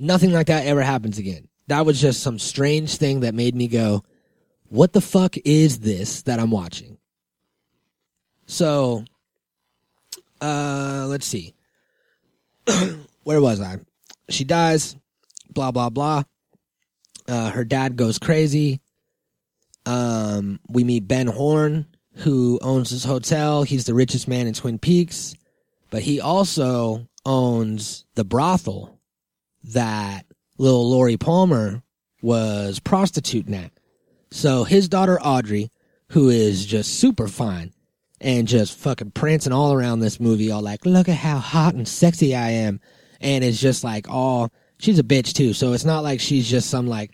Nothing 0.00 0.32
like 0.32 0.48
that 0.48 0.66
ever 0.66 0.82
happens 0.82 1.18
again. 1.18 1.48
That 1.68 1.86
was 1.86 2.00
just 2.00 2.22
some 2.22 2.38
strange 2.38 2.96
thing 2.96 3.20
that 3.20 3.34
made 3.34 3.54
me 3.54 3.68
go, 3.68 4.02
what 4.68 4.92
the 4.92 5.00
fuck 5.00 5.36
is 5.44 5.80
this 5.80 6.22
that 6.22 6.40
I'm 6.40 6.50
watching? 6.50 6.98
So, 8.46 9.04
uh, 10.40 11.06
let's 11.08 11.26
see. 11.26 11.54
Where 13.22 13.40
was 13.40 13.60
I? 13.60 13.78
She 14.28 14.44
dies, 14.44 14.96
blah, 15.50 15.70
blah, 15.70 15.90
blah. 15.90 16.24
Uh, 17.28 17.50
her 17.50 17.64
dad 17.64 17.96
goes 17.96 18.18
crazy. 18.18 18.80
Um, 19.86 20.60
we 20.68 20.84
meet 20.84 21.06
Ben 21.06 21.26
Horne, 21.26 21.86
who 22.16 22.58
owns 22.62 22.90
this 22.90 23.04
hotel. 23.04 23.62
He's 23.62 23.84
the 23.84 23.94
richest 23.94 24.28
man 24.28 24.46
in 24.46 24.54
Twin 24.54 24.78
Peaks, 24.78 25.34
but 25.90 26.02
he 26.02 26.20
also 26.20 27.08
owns 27.24 28.04
the 28.14 28.24
brothel 28.24 28.98
that 29.64 30.26
little 30.62 30.88
Lori 30.88 31.16
Palmer 31.16 31.82
was 32.22 32.78
prostituting 32.78 33.54
at. 33.54 33.72
So 34.30 34.62
his 34.62 34.88
daughter 34.88 35.20
Audrey, 35.20 35.70
who 36.10 36.30
is 36.30 36.64
just 36.64 37.00
super 37.00 37.26
fine 37.26 37.72
and 38.20 38.46
just 38.46 38.78
fucking 38.78 39.10
prancing 39.10 39.52
all 39.52 39.72
around 39.72 39.98
this 39.98 40.20
movie, 40.20 40.52
all 40.52 40.62
like, 40.62 40.86
look 40.86 41.08
at 41.08 41.16
how 41.16 41.38
hot 41.38 41.74
and 41.74 41.86
sexy 41.86 42.36
I 42.36 42.50
am. 42.50 42.80
And 43.20 43.42
it's 43.42 43.60
just 43.60 43.82
like, 43.82 44.08
all, 44.08 44.52
she's 44.78 45.00
a 45.00 45.04
bitch 45.04 45.32
too. 45.32 45.52
So 45.52 45.72
it's 45.72 45.84
not 45.84 46.04
like 46.04 46.20
she's 46.20 46.48
just 46.48 46.70
some 46.70 46.86
like, 46.86 47.10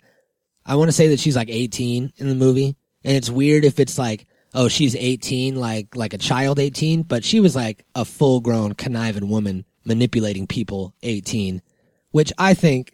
I 0.63 0.75
want 0.75 0.89
to 0.89 0.95
say 0.95 1.07
that 1.07 1.19
she's 1.19 1.35
like 1.35 1.49
18 1.49 2.13
in 2.17 2.29
the 2.29 2.35
movie. 2.35 2.77
And 3.03 3.17
it's 3.17 3.31
weird 3.31 3.65
if 3.65 3.79
it's 3.79 3.97
like, 3.97 4.27
oh, 4.53 4.67
she's 4.67 4.95
18, 4.95 5.55
like, 5.55 5.95
like 5.95 6.13
a 6.13 6.19
child 6.19 6.59
18, 6.59 7.01
but 7.01 7.23
she 7.23 7.39
was 7.39 7.55
like 7.55 7.83
a 7.95 8.05
full 8.05 8.41
grown 8.41 8.73
conniving 8.73 9.27
woman 9.27 9.65
manipulating 9.85 10.45
people 10.45 10.93
18, 11.01 11.63
which 12.11 12.31
I 12.37 12.53
think 12.53 12.93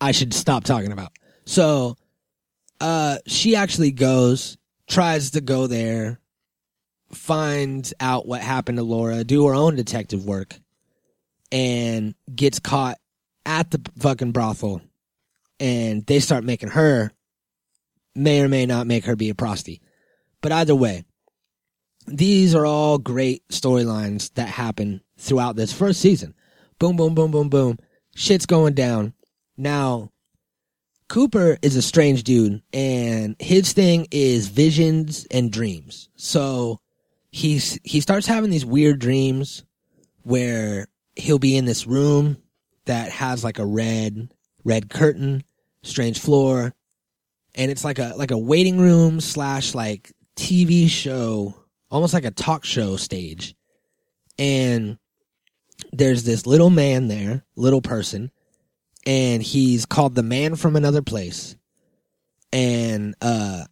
I 0.00 0.12
should 0.12 0.32
stop 0.32 0.64
talking 0.64 0.92
about. 0.92 1.12
So, 1.44 1.96
uh, 2.80 3.18
she 3.26 3.56
actually 3.56 3.90
goes, 3.90 4.56
tries 4.88 5.32
to 5.32 5.40
go 5.40 5.66
there, 5.66 6.20
finds 7.12 7.92
out 8.00 8.26
what 8.26 8.40
happened 8.40 8.78
to 8.78 8.84
Laura, 8.84 9.24
do 9.24 9.46
her 9.46 9.54
own 9.54 9.76
detective 9.76 10.24
work, 10.24 10.58
and 11.52 12.14
gets 12.34 12.58
caught 12.58 12.98
at 13.44 13.70
the 13.70 13.80
fucking 13.98 14.32
brothel. 14.32 14.80
And 15.58 16.06
they 16.06 16.20
start 16.20 16.44
making 16.44 16.70
her, 16.70 17.12
may 18.14 18.40
or 18.40 18.48
may 18.48 18.64
not 18.64 18.86
make 18.86 19.04
her 19.04 19.16
be 19.16 19.28
a 19.28 19.34
prosty. 19.34 19.82
But 20.40 20.52
either 20.52 20.74
way, 20.74 21.04
these 22.06 22.54
are 22.54 22.64
all 22.64 22.98
great 22.98 23.46
storylines 23.48 24.32
that 24.34 24.48
happen 24.48 25.02
throughout 25.18 25.56
this 25.56 25.72
first 25.72 26.00
season. 26.00 26.34
Boom, 26.78 26.96
boom, 26.96 27.14
boom, 27.14 27.30
boom, 27.30 27.48
boom. 27.50 27.78
Shit's 28.14 28.46
going 28.46 28.74
down. 28.74 29.12
Now, 29.60 30.10
Cooper 31.10 31.58
is 31.60 31.76
a 31.76 31.82
strange 31.82 32.24
dude, 32.24 32.62
and 32.72 33.36
his 33.38 33.74
thing 33.74 34.08
is 34.10 34.48
visions 34.48 35.26
and 35.30 35.52
dreams. 35.52 36.08
So 36.16 36.80
he's 37.30 37.78
he 37.84 38.00
starts 38.00 38.26
having 38.26 38.48
these 38.48 38.64
weird 38.64 39.00
dreams 39.00 39.64
where 40.22 40.86
he'll 41.14 41.38
be 41.38 41.58
in 41.58 41.66
this 41.66 41.86
room 41.86 42.38
that 42.86 43.12
has 43.12 43.44
like 43.44 43.58
a 43.58 43.66
red 43.66 44.32
red 44.64 44.88
curtain, 44.88 45.44
strange 45.82 46.18
floor, 46.18 46.72
and 47.54 47.70
it's 47.70 47.84
like 47.84 47.98
a 47.98 48.14
like 48.16 48.30
a 48.30 48.38
waiting 48.38 48.80
room 48.80 49.20
slash 49.20 49.74
like 49.74 50.10
TV 50.36 50.88
show, 50.88 51.54
almost 51.90 52.14
like 52.14 52.24
a 52.24 52.30
talk 52.30 52.64
show 52.64 52.96
stage. 52.96 53.54
And 54.38 54.96
there's 55.92 56.22
this 56.22 56.46
little 56.46 56.70
man 56.70 57.08
there, 57.08 57.44
little 57.56 57.82
person, 57.82 58.30
and 59.06 59.42
he's 59.42 59.86
called 59.86 60.14
the 60.14 60.22
man 60.22 60.56
from 60.56 60.76
another 60.76 61.02
place. 61.02 61.56
And 62.52 63.14
uh 63.20 63.64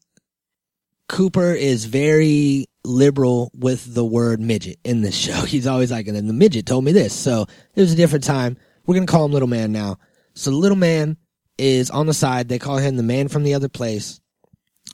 Cooper 1.09 1.53
is 1.53 1.87
very 1.87 2.67
liberal 2.85 3.51
with 3.55 3.95
the 3.95 4.05
word 4.05 4.41
midget 4.41 4.79
in 4.85 5.01
this 5.01 5.17
show. 5.25 5.41
He's 5.45 5.67
always 5.67 5.91
like, 5.91 6.07
and 6.07 6.17
then 6.17 6.27
the 6.27 6.33
midget 6.33 6.67
told 6.67 6.85
me 6.85 6.93
this. 6.93 7.15
So 7.15 7.47
it 7.75 7.81
was 7.81 7.93
a 7.93 7.97
different 7.97 8.25
time. 8.25 8.57
We're 8.87 8.95
gonna 8.95 9.07
call 9.07 9.25
him 9.25 9.33
little 9.33 9.49
man 9.49 9.73
now. 9.73 9.99
So 10.35 10.51
little 10.51 10.77
man 10.77 11.17
is 11.59 11.91
on 11.91 12.07
the 12.07 12.15
side. 12.15 12.49
They 12.49 12.59
call 12.59 12.79
him 12.79 12.97
the 12.97 13.03
man 13.03 13.29
from 13.29 13.43
the 13.43 13.55
other 13.55 13.69
place. 13.69 14.21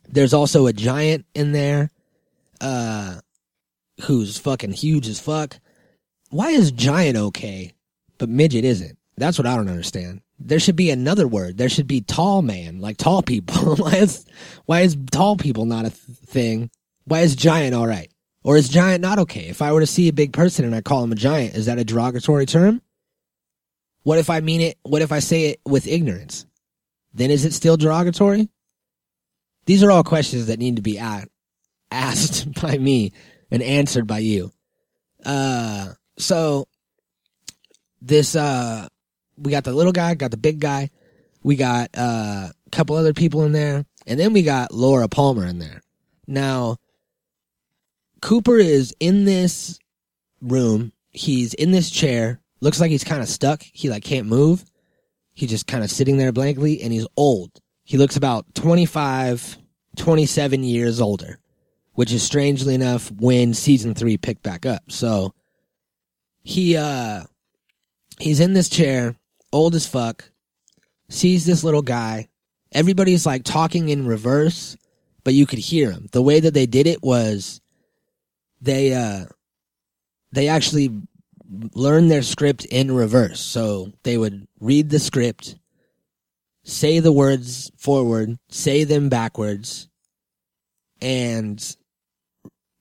There's 0.09 0.35
also 0.35 0.67
a 0.67 0.73
giant 0.73 1.27
in 1.35 1.53
there, 1.53 1.91
uh, 2.61 3.21
who's 4.03 4.39
fucking 4.39 4.73
huge 4.73 5.09
as 5.09 5.21
fuck. 5.21 5.59
Why 6.31 6.51
is 6.51 6.73
giant 6.73 7.17
okay, 7.17 7.73
but 8.19 8.29
midget 8.29 8.65
isn't? 8.65 8.99
That's 9.17 9.39
what 9.39 9.47
I 9.47 9.57
don't 9.57 9.69
understand. 9.69 10.21
There 10.39 10.59
should 10.59 10.77
be 10.77 10.91
another 10.91 11.29
word. 11.29 11.57
There 11.57 11.69
should 11.69 11.87
be 11.87 12.01
tall 12.01 12.43
man, 12.43 12.81
like 12.81 12.97
tall 12.97 13.23
people. 13.23 13.77
why 13.77 13.95
is 13.97 14.27
why 14.67 14.81
is 14.81 14.97
tall 15.11 15.37
people 15.37 15.65
not 15.65 15.87
a 15.87 15.91
th- 15.91 16.19
thing? 16.27 16.71
Why 17.05 17.21
is 17.21 17.37
giant 17.37 17.75
all 17.75 17.87
right? 17.87 18.11
Or 18.43 18.57
is 18.57 18.69
giant 18.69 19.01
not 19.01 19.19
okay? 19.21 19.47
If 19.49 19.63
I 19.63 19.73
were 19.73 19.81
to 19.81 19.87
see 19.87 20.09
a 20.09 20.13
big 20.13 20.33
person 20.33 20.65
and 20.65 20.75
I 20.75 20.83
call 20.83 21.03
him 21.03 21.13
a 21.13 21.17
giant, 21.17 21.55
is 21.55 21.67
that 21.67 21.79
a 21.79 21.85
derogatory 21.85 22.47
term? 22.47 22.83
What 24.03 24.19
if 24.19 24.29
I 24.29 24.41
mean 24.41 24.61
it? 24.61 24.79
What 24.83 25.03
if 25.03 25.13
I 25.13 25.21
say 25.21 25.47
it 25.47 25.61
with 25.65 25.87
ignorance? 25.87 26.45
Then 27.15 27.31
is 27.31 27.45
it 27.45 27.55
still 27.55 27.77
derogatory? 27.77 28.49
These 29.67 29.83
are 29.83 29.91
all 29.91 30.05
questions 30.05 30.47
that 30.47 30.59
need 30.59 30.77
to 30.77 30.83
be 30.83 30.99
a- 30.99 31.27
asked 31.91 32.53
by 32.61 32.77
me 32.77 33.13
and 33.51 33.63
answered 33.63 34.07
by 34.07 34.19
you. 34.19 34.53
Uh, 35.25 35.95
so 36.19 36.67
this, 38.03 38.37
uh, 38.37 38.89
we 39.37 39.51
got 39.51 39.65
the 39.65 39.73
little 39.73 39.93
guy, 39.93 40.15
got 40.15 40.31
the 40.31 40.37
big 40.37 40.61
guy, 40.61 40.91
we 41.43 41.57
got 41.57 41.91
uh, 41.97 42.49
a 42.67 42.71
couple 42.71 42.97
other 42.97 43.15
people 43.15 43.45
in 43.45 43.53
there, 43.53 43.85
and 44.07 44.19
then 44.19 44.33
we 44.33 44.43
got 44.43 44.73
Laura 44.73 45.09
Palmer 45.09 45.47
in 45.47 45.59
there. 45.59 45.83
Now, 46.27 46.79
Cooper 48.23 48.57
is 48.57 48.95
in 49.01 49.25
this 49.25 49.79
room. 50.41 50.93
He's 51.11 51.55
in 51.55 51.71
this 51.71 51.91
chair. 51.91 52.41
Looks 52.61 52.81
like 52.81 52.91
he's 52.91 53.05
kind 53.05 53.23
of 53.23 53.29
stuck. 53.29 53.63
He 53.63 53.91
like 53.91 54.05
can't 54.05 54.27
move. 54.27 54.65
He's 55.35 55.51
just 55.51 55.67
kind 55.67 55.85
of 55.85 55.91
sitting 55.91 56.17
there 56.17 56.33
blankly, 56.33 56.81
and 56.81 56.93
he's 56.93 57.07
old. 57.17 57.51
He 57.85 57.99
looks 57.99 58.17
about 58.17 58.55
25, 58.55 59.59
27 59.97 60.65
years 60.65 61.01
older, 61.01 61.39
which 61.93 62.13
is 62.13 62.23
strangely 62.23 62.75
enough 62.75 63.11
when 63.11 63.53
season 63.53 63.95
three 63.95 64.17
picked 64.17 64.43
back 64.43 64.65
up. 64.65 64.91
So 64.91 65.35
he 66.43 66.77
uh 66.77 67.25
he's 68.19 68.41
in 68.41 68.55
this 68.55 68.69
chair, 68.69 69.17
old 69.55 69.75
as 69.75 69.87
fuck, 69.87 70.31
sees 71.09 71.47
this 71.47 71.63
little 71.65 71.83
guy. 71.83 72.29
Everybody's 72.73 73.25
like 73.25 73.45
talking 73.45 73.89
in 73.89 74.07
reverse, 74.07 74.77
but 75.23 75.33
you 75.33 75.47
could 75.47 75.61
hear 75.61 75.93
him. 75.93 76.09
The 76.13 76.23
way 76.23 76.41
that 76.41 76.53
they 76.53 76.67
did 76.67 76.87
it 76.87 77.03
was 77.03 77.61
they 78.61 78.93
uh 78.93 79.27
they 80.33 80.49
actually 80.49 80.91
learned 81.75 82.11
their 82.11 82.23
script 82.23 82.65
in 82.65 82.91
reverse. 82.93 83.41
So 83.41 83.93
they 84.03 84.19
would 84.19 84.49
read 84.59 84.91
the 84.91 84.99
script, 84.99 85.57
say 86.65 86.99
the 86.99 87.13
words 87.13 87.71
forward, 87.79 88.37
say 88.49 88.83
them 88.83 89.09
backwards, 89.09 89.89
and 91.01 91.77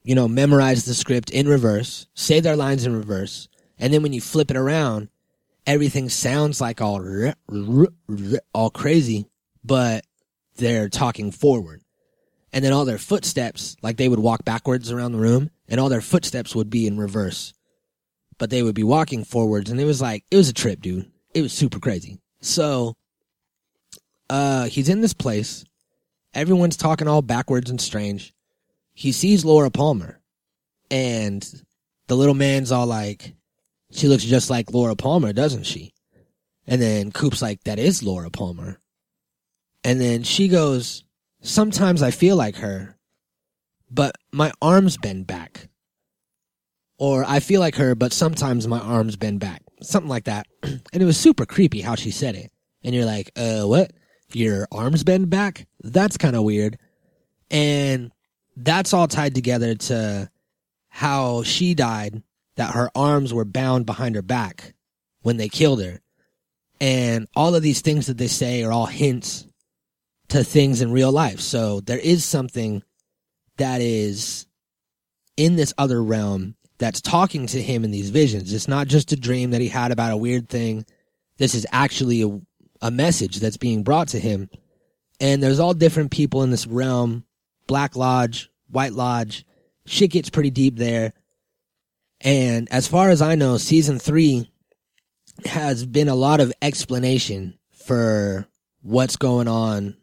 you 0.04 0.16
know, 0.16 0.28
memorize 0.28 0.86
the 0.86 0.96
script 0.96 1.30
in 1.30 1.48
reverse, 1.48 2.08
say 2.16 2.40
their 2.40 2.56
lines 2.56 2.86
in 2.86 2.98
reverse, 2.98 3.48
and 3.78 3.94
then 3.94 4.02
when 4.02 4.12
you 4.12 4.20
flip 4.20 4.50
it 4.50 4.58
around, 4.58 5.10
everything 5.66 6.10
sounds 6.10 6.62
like 6.62 6.82
all 6.82 7.34
all 8.54 8.70
crazy, 8.70 9.28
but 9.64 10.06
they're 10.56 10.90
talking 10.90 11.32
forward. 11.32 11.82
And 12.52 12.64
then 12.64 12.74
all 12.74 12.86
their 12.86 13.00
footsteps, 13.00 13.76
like 13.82 13.98
they 13.98 14.10
would 14.10 14.20
walk 14.20 14.46
backwards 14.46 14.92
around 14.92 15.14
the 15.14 15.20
room, 15.20 15.50
and 15.68 15.80
all 15.80 15.90
their 15.90 16.02
footsteps 16.02 16.56
would 16.56 16.70
be 16.70 16.86
in 16.86 16.98
reverse. 16.98 17.54
But 18.38 18.50
they 18.50 18.62
would 18.62 18.76
be 18.76 18.84
walking 18.84 19.24
forwards, 19.24 19.72
and 19.72 19.80
it 19.80 19.86
was 19.86 20.02
like 20.02 20.24
it 20.30 20.38
was 20.38 20.50
a 20.50 20.54
trip, 20.54 20.82
dude. 20.82 21.12
It 21.34 21.42
was 21.42 21.54
super 21.54 21.80
crazy. 21.80 22.20
So 22.42 22.96
uh 24.30 24.66
he's 24.66 24.90
in 24.90 25.02
this 25.02 25.14
place. 25.14 25.66
Everyone's 26.34 26.78
talking 26.78 27.08
all 27.08 27.22
backwards 27.22 27.70
and 27.70 27.80
strange. 27.80 28.34
He 28.94 29.12
sees 29.12 29.46
Laura 29.46 29.72
Palmer, 29.72 30.20
and 30.92 31.44
the 32.08 32.16
little 32.16 32.36
man's 32.36 32.72
all 32.72 32.86
like, 32.86 33.34
she 33.94 34.08
looks 34.08 34.24
just 34.24 34.50
like 34.50 34.72
Laura 34.72 34.96
Palmer, 34.96 35.34
doesn't 35.34 35.66
she? 35.66 35.94
And 36.66 36.82
then 36.82 37.12
Coop's 37.12 37.42
like, 37.42 37.64
that 37.66 37.80
is 37.80 38.04
Laura 38.04 38.30
Palmer. 38.30 38.80
And 39.84 40.00
then 40.00 40.24
she 40.24 40.48
goes, 40.48 41.04
sometimes 41.42 42.02
I 42.02 42.12
feel 42.12 42.36
like 42.36 42.56
her, 42.58 42.98
but 43.92 44.16
my 44.32 44.52
arms 44.62 44.98
bend 44.98 45.28
back. 45.28 45.70
Or 46.98 47.26
I 47.28 47.40
feel 47.40 47.60
like 47.60 47.76
her, 47.76 47.96
but 47.96 48.14
sometimes 48.14 48.68
my 48.68 48.80
arms 48.80 49.16
bend 49.18 49.40
back. 49.40 49.62
Something 49.82 50.10
like 50.10 50.26
that. 50.26 50.48
And 50.64 51.02
it 51.02 51.06
was 51.06 51.18
super 51.18 51.46
creepy 51.46 51.82
how 51.82 51.96
she 51.96 52.12
said 52.12 52.36
it. 52.36 52.52
And 52.84 52.96
you're 52.96 53.06
like, 53.06 53.32
uh, 53.36 53.64
what? 53.64 53.92
Your 54.32 54.68
arms 54.72 55.04
bend 55.04 55.30
back? 55.30 55.68
That's 55.82 56.18
kind 56.18 56.36
of 56.36 56.44
weird. 56.44 56.78
And 57.52 58.12
that's 58.56 58.94
all 58.94 59.08
tied 59.08 59.36
together 59.36 59.76
to 59.76 60.30
how 60.90 61.44
she 61.44 61.74
died, 61.74 62.22
that 62.56 62.74
her 62.74 62.90
arms 62.96 63.34
were 63.34 63.46
bound 63.46 63.86
behind 63.86 64.16
her 64.16 64.22
back 64.22 64.74
when 65.22 65.38
they 65.38 65.50
killed 65.50 65.82
her. 65.82 66.00
And 66.80 67.28
all 67.36 67.56
of 67.56 67.64
these 67.64 67.82
things 67.82 68.08
that 68.08 68.18
they 68.18 68.28
say 68.28 68.64
are 68.64 68.72
all 68.72 68.86
hints 68.86 69.48
to 70.30 70.44
things 70.44 70.82
in 70.82 70.92
real 70.92 71.12
life. 71.12 71.40
So 71.40 71.80
there 71.80 72.00
is 72.00 72.26
something 72.26 72.84
that 73.58 73.82
is 73.82 74.48
in 75.38 75.56
this 75.56 75.74
other 75.78 76.04
realm 76.04 76.56
that's 76.78 77.02
talking 77.02 77.48
to 77.48 77.62
him 77.62 77.84
in 77.84 77.92
these 77.92 78.10
visions. 78.10 78.52
It's 78.52 78.68
not 78.68 78.88
just 78.88 79.12
a 79.12 79.16
dream 79.16 79.52
that 79.52 79.62
he 79.62 79.70
had 79.70 79.92
about 79.92 80.12
a 80.12 80.18
weird 80.18 80.50
thing. 80.50 80.86
This 81.38 81.56
is 81.56 81.66
actually 81.72 82.24
a, 82.24 82.42
a 82.82 82.92
message 82.92 83.38
that's 83.40 83.58
being 83.58 83.84
brought 83.84 84.10
to 84.10 84.20
him. 84.20 84.50
And 85.20 85.42
there's 85.42 85.60
all 85.60 85.74
different 85.74 86.12
people 86.12 86.44
in 86.44 86.52
this 86.52 86.68
realm 86.68 87.26
Black 87.68 87.96
Lodge, 87.96 88.50
White 88.70 88.94
Lodge. 88.94 89.46
Shit 89.86 90.12
gets 90.12 90.30
pretty 90.30 90.50
deep 90.50 90.78
there. 90.78 91.14
And 92.24 92.72
as 92.72 92.88
far 92.88 93.10
as 93.10 93.22
I 93.22 93.36
know, 93.36 93.58
season 93.58 94.00
three 94.00 94.50
has 95.46 95.86
been 95.86 96.08
a 96.08 96.16
lot 96.16 96.40
of 96.40 96.54
explanation 96.62 97.60
for 97.72 98.48
what's 98.82 99.18
going 99.18 99.48
on 99.48 99.98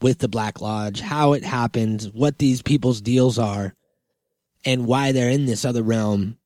with 0.00 0.18
the 0.18 0.28
Black 0.28 0.60
Lodge, 0.60 1.00
how 1.00 1.32
it 1.32 1.44
happened, 1.44 2.10
what 2.14 2.38
these 2.38 2.62
people's 2.62 3.00
deals 3.00 3.38
are, 3.38 3.74
and 4.64 4.86
why 4.86 5.12
they're 5.12 5.30
in 5.30 5.46
this 5.46 5.64
other 5.64 5.82
realm 5.82 6.36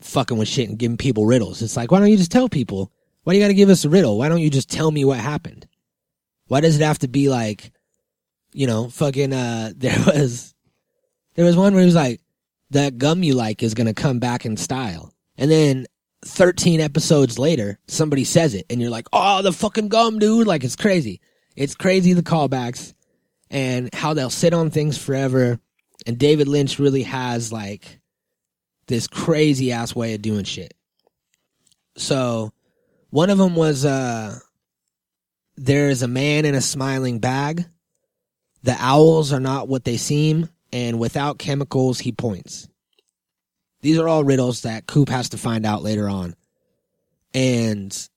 fucking 0.00 0.38
with 0.38 0.48
shit 0.48 0.68
and 0.68 0.78
giving 0.78 0.96
people 0.96 1.26
riddles. 1.26 1.62
It's 1.62 1.76
like, 1.76 1.90
why 1.90 1.98
don't 1.98 2.10
you 2.10 2.16
just 2.16 2.32
tell 2.32 2.48
people? 2.48 2.90
Why 3.24 3.32
do 3.32 3.38
you 3.38 3.44
gotta 3.44 3.54
give 3.54 3.68
us 3.68 3.84
a 3.84 3.90
riddle? 3.90 4.18
Why 4.18 4.30
don't 4.30 4.40
you 4.40 4.48
just 4.48 4.70
tell 4.70 4.90
me 4.90 5.04
what 5.04 5.18
happened? 5.18 5.66
Why 6.48 6.60
does 6.60 6.78
it 6.78 6.84
have 6.84 6.98
to 7.00 7.08
be 7.08 7.28
like, 7.28 7.72
you 8.52 8.66
know, 8.66 8.88
fucking, 8.88 9.32
uh, 9.34 9.72
there 9.76 9.98
was, 10.06 10.54
there 11.34 11.44
was 11.44 11.56
one 11.56 11.74
where 11.74 11.82
he 11.82 11.86
was 11.86 11.94
like, 11.94 12.21
that 12.72 12.98
gum 12.98 13.22
you 13.22 13.34
like 13.34 13.62
is 13.62 13.74
gonna 13.74 13.94
come 13.94 14.18
back 14.18 14.44
in 14.44 14.56
style. 14.56 15.12
And 15.36 15.50
then 15.50 15.86
13 16.24 16.80
episodes 16.80 17.38
later, 17.38 17.78
somebody 17.88 18.24
says 18.24 18.54
it 18.54 18.66
and 18.70 18.80
you're 18.80 18.90
like, 18.90 19.08
oh, 19.12 19.42
the 19.42 19.52
fucking 19.52 19.88
gum, 19.88 20.18
dude. 20.18 20.46
Like 20.46 20.64
it's 20.64 20.76
crazy. 20.76 21.20
It's 21.56 21.74
crazy 21.74 22.12
the 22.12 22.22
callbacks 22.22 22.94
and 23.50 23.92
how 23.94 24.14
they'll 24.14 24.30
sit 24.30 24.54
on 24.54 24.70
things 24.70 24.96
forever. 24.96 25.58
And 26.06 26.18
David 26.18 26.48
Lynch 26.48 26.78
really 26.78 27.02
has 27.02 27.52
like 27.52 28.00
this 28.86 29.06
crazy 29.06 29.72
ass 29.72 29.94
way 29.94 30.14
of 30.14 30.22
doing 30.22 30.44
shit. 30.44 30.74
So 31.96 32.52
one 33.10 33.30
of 33.30 33.38
them 33.38 33.54
was, 33.54 33.84
uh, 33.84 34.38
there's 35.56 36.02
a 36.02 36.08
man 36.08 36.44
in 36.44 36.54
a 36.54 36.60
smiling 36.60 37.18
bag. 37.18 37.66
The 38.62 38.76
owls 38.78 39.32
are 39.32 39.40
not 39.40 39.68
what 39.68 39.84
they 39.84 39.96
seem. 39.96 40.48
And 40.72 40.98
without 40.98 41.38
chemicals, 41.38 41.98
he 42.00 42.12
points. 42.12 42.68
These 43.82 43.98
are 43.98 44.08
all 44.08 44.24
riddles 44.24 44.62
that 44.62 44.86
Coop 44.86 45.08
has 45.08 45.30
to 45.30 45.38
find 45.38 45.66
out 45.66 45.82
later 45.82 46.08
on. 46.08 46.34
And 47.34 48.08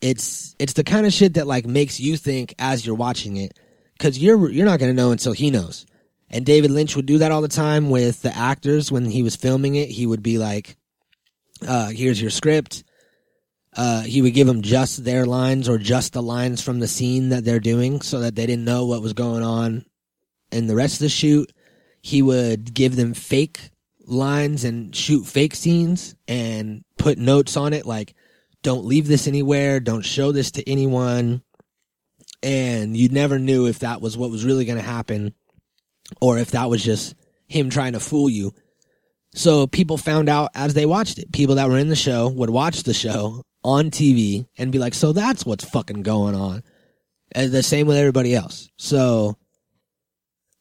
it's 0.00 0.54
it's 0.58 0.72
the 0.74 0.84
kind 0.84 1.06
of 1.06 1.12
shit 1.12 1.34
that 1.34 1.46
like 1.46 1.66
makes 1.66 2.00
you 2.00 2.16
think 2.16 2.54
as 2.58 2.84
you're 2.84 2.94
watching 2.94 3.36
it 3.36 3.58
cuz 3.98 4.18
you're 4.18 4.50
you're 4.50 4.66
not 4.66 4.78
going 4.78 4.94
to 4.94 5.02
know 5.02 5.10
until 5.10 5.32
he 5.32 5.50
knows. 5.50 5.86
And 6.28 6.44
David 6.44 6.70
Lynch 6.70 6.96
would 6.96 7.06
do 7.06 7.18
that 7.18 7.32
all 7.32 7.40
the 7.40 7.48
time 7.48 7.88
with 7.88 8.22
the 8.22 8.36
actors 8.36 8.90
when 8.90 9.06
he 9.06 9.22
was 9.22 9.36
filming 9.36 9.74
it. 9.74 9.88
He 9.88 10.06
would 10.06 10.22
be 10.22 10.38
like 10.38 10.76
uh 11.66 11.88
here's 11.88 12.20
your 12.20 12.30
script. 12.30 12.84
Uh, 13.76 14.00
he 14.00 14.22
would 14.22 14.32
give 14.32 14.46
them 14.46 14.62
just 14.62 15.04
their 15.04 15.26
lines 15.26 15.68
or 15.68 15.76
just 15.76 16.14
the 16.14 16.22
lines 16.22 16.62
from 16.62 16.80
the 16.80 16.88
scene 16.88 17.28
that 17.28 17.44
they're 17.44 17.60
doing 17.60 18.00
so 18.00 18.20
that 18.20 18.34
they 18.34 18.46
didn't 18.46 18.64
know 18.64 18.86
what 18.86 19.02
was 19.02 19.12
going 19.12 19.42
on 19.42 19.84
in 20.50 20.66
the 20.66 20.74
rest 20.74 20.94
of 20.94 21.00
the 21.00 21.08
shoot. 21.10 21.52
He 22.06 22.22
would 22.22 22.72
give 22.72 22.94
them 22.94 23.14
fake 23.14 23.70
lines 24.04 24.62
and 24.62 24.94
shoot 24.94 25.24
fake 25.26 25.56
scenes 25.56 26.14
and 26.28 26.84
put 26.96 27.18
notes 27.18 27.56
on 27.56 27.72
it 27.72 27.84
like 27.84 28.14
don't 28.62 28.84
leave 28.84 29.08
this 29.08 29.26
anywhere. 29.26 29.80
Don't 29.80 30.04
show 30.04 30.30
this 30.30 30.52
to 30.52 30.70
anyone. 30.70 31.42
And 32.44 32.96
you 32.96 33.08
never 33.08 33.40
knew 33.40 33.66
if 33.66 33.80
that 33.80 34.00
was 34.00 34.16
what 34.16 34.30
was 34.30 34.44
really 34.44 34.64
going 34.64 34.78
to 34.78 34.84
happen 34.84 35.34
or 36.20 36.38
if 36.38 36.52
that 36.52 36.70
was 36.70 36.80
just 36.84 37.16
him 37.48 37.70
trying 37.70 37.94
to 37.94 38.00
fool 38.00 38.30
you. 38.30 38.54
So 39.34 39.66
people 39.66 39.98
found 39.98 40.28
out 40.28 40.50
as 40.54 40.74
they 40.74 40.86
watched 40.86 41.18
it. 41.18 41.32
People 41.32 41.56
that 41.56 41.68
were 41.68 41.76
in 41.76 41.88
the 41.88 41.96
show 41.96 42.28
would 42.28 42.50
watch 42.50 42.84
the 42.84 42.94
show 42.94 43.42
on 43.64 43.90
tv 43.90 44.46
and 44.56 44.70
be 44.70 44.78
like 44.78 44.94
so 44.94 45.12
that's 45.12 45.44
what's 45.44 45.64
fucking 45.64 46.04
going 46.04 46.36
on. 46.36 46.62
And 47.32 47.50
the 47.50 47.64
same 47.64 47.88
with 47.88 47.96
everybody 47.96 48.32
else. 48.32 48.70
So 48.76 49.36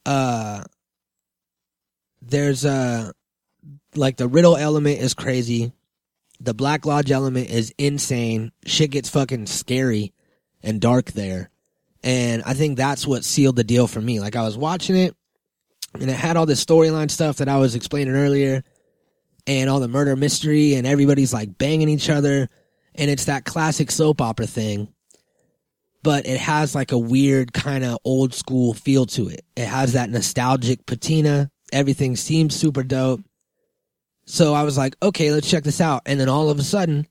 uh 0.07 0.63
there's 2.25 2.65
a 2.65 3.13
like 3.95 4.17
the 4.17 4.27
riddle 4.27 4.57
element 4.57 4.99
is 4.99 5.13
crazy. 5.13 5.71
The 6.39 6.53
Black 6.53 6.85
Lodge 6.85 7.11
element 7.11 7.49
is 7.49 7.73
insane. 7.77 8.51
Shit 8.65 8.91
gets 8.91 9.09
fucking 9.09 9.45
scary 9.45 10.13
and 10.61 10.81
dark 10.81 11.11
there. 11.11 11.49
And 12.03 12.43
I 12.45 12.53
think 12.53 12.77
that's 12.77 13.07
what 13.07 13.23
sealed 13.23 13.55
the 13.55 13.63
deal 13.63 13.87
for 13.87 14.01
me. 14.01 14.19
Like 14.19 14.35
I 14.35 14.43
was 14.43 14.57
watching 14.57 14.95
it 14.95 15.15
and 15.93 16.09
it 16.09 16.15
had 16.15 16.37
all 16.37 16.45
this 16.45 16.63
storyline 16.63 17.09
stuff 17.09 17.37
that 17.37 17.49
I 17.49 17.57
was 17.57 17.75
explaining 17.75 18.15
earlier 18.15 18.63
and 19.47 19.69
all 19.69 19.79
the 19.79 19.87
murder 19.87 20.15
mystery 20.15 20.75
and 20.75 20.85
everybody's 20.85 21.33
like 21.33 21.57
banging 21.57 21.89
each 21.89 22.09
other 22.09 22.49
and 22.95 23.11
it's 23.11 23.25
that 23.25 23.45
classic 23.45 23.91
soap 23.91 24.21
opera 24.21 24.47
thing. 24.47 24.89
But 26.03 26.27
it 26.27 26.39
has 26.39 26.75
like 26.75 26.91
a 26.91 26.97
weird 26.97 27.53
kind 27.53 27.83
of 27.83 27.97
old 28.03 28.33
school 28.33 28.73
feel 28.73 29.05
to 29.07 29.29
it. 29.29 29.43
It 29.55 29.65
has 29.67 29.93
that 29.93 30.09
nostalgic 30.09 30.85
patina. 30.85 31.49
Everything 31.75 32.15
seemed 32.15 32.53
super 32.53 32.83
dope. 32.83 33.19
So 34.23 34.53
I 34.53 34.63
was 34.63 34.77
like, 34.77 34.95
okay, 35.03 35.31
let's 35.31 35.49
check 35.49 35.65
this 35.65 35.81
out. 35.81 36.03
And 36.05 36.17
then 36.17 36.29
all 36.29 36.49
of 36.49 36.57
a 36.57 36.63
sudden, 36.63 37.05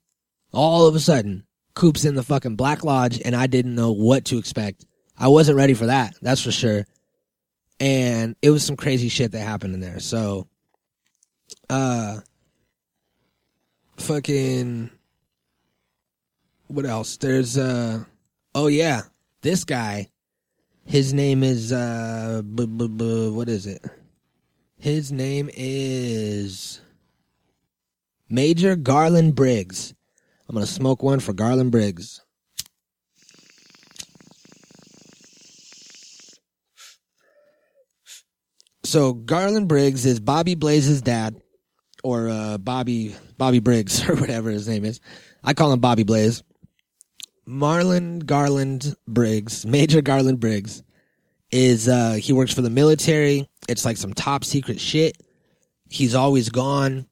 all 0.52 0.86
of 0.86 0.94
a 0.94 1.00
sudden, 1.00 1.44
Coop's 1.74 2.06
in 2.06 2.14
the 2.14 2.22
fucking 2.22 2.56
Black 2.56 2.82
Lodge 2.82 3.20
and 3.22 3.36
I 3.36 3.46
didn't 3.46 3.74
know 3.74 3.92
what 3.92 4.24
to 4.26 4.38
expect. 4.38 4.86
I 5.18 5.28
wasn't 5.28 5.58
ready 5.58 5.74
for 5.74 5.86
that. 5.86 6.14
That's 6.22 6.40
for 6.40 6.50
sure. 6.50 6.86
And 7.78 8.36
it 8.40 8.50
was 8.50 8.64
some 8.64 8.76
crazy 8.76 9.10
shit 9.10 9.32
that 9.32 9.40
happened 9.40 9.74
in 9.74 9.80
there. 9.80 10.00
So, 10.00 10.48
uh, 11.68 12.20
fucking, 13.98 14.90
what 16.68 16.86
else? 16.86 17.18
There's, 17.18 17.58
uh, 17.58 18.04
oh 18.54 18.68
yeah, 18.68 19.02
this 19.42 19.64
guy, 19.64 20.08
his 20.86 21.12
name 21.12 21.42
is, 21.42 21.70
uh, 21.70 22.40
what 22.46 23.50
is 23.50 23.66
it? 23.66 23.84
His 24.84 25.10
name 25.10 25.48
is 25.54 26.82
Major 28.28 28.76
Garland 28.76 29.34
Briggs. 29.34 29.94
I'm 30.46 30.56
gonna 30.56 30.66
smoke 30.66 31.02
one 31.02 31.20
for 31.20 31.32
Garland 31.32 31.72
Briggs. 31.72 32.20
So 38.84 39.14
Garland 39.14 39.68
Briggs 39.68 40.04
is 40.04 40.20
Bobby 40.20 40.54
Blaze's 40.54 41.00
dad, 41.00 41.40
or 42.02 42.28
uh, 42.28 42.58
Bobby 42.58 43.16
Bobby 43.38 43.60
Briggs, 43.60 44.06
or 44.08 44.16
whatever 44.16 44.50
his 44.50 44.68
name 44.68 44.84
is. 44.84 45.00
I 45.42 45.54
call 45.54 45.72
him 45.72 45.80
Bobby 45.80 46.04
Blaze. 46.04 46.42
Marlon 47.48 48.26
Garland 48.26 48.96
Briggs, 49.08 49.64
Major 49.64 50.02
Garland 50.02 50.40
Briggs, 50.40 50.82
is 51.54 51.88
uh, 51.88 52.18
he 52.20 52.32
works 52.32 52.52
for 52.52 52.62
the 52.62 52.70
military. 52.70 53.48
It's 53.68 53.84
like 53.84 53.96
some 53.96 54.12
top 54.12 54.44
secret 54.44 54.80
shit. 54.80 55.16
He's 55.88 56.14
always 56.14 56.48
gone 56.48 57.06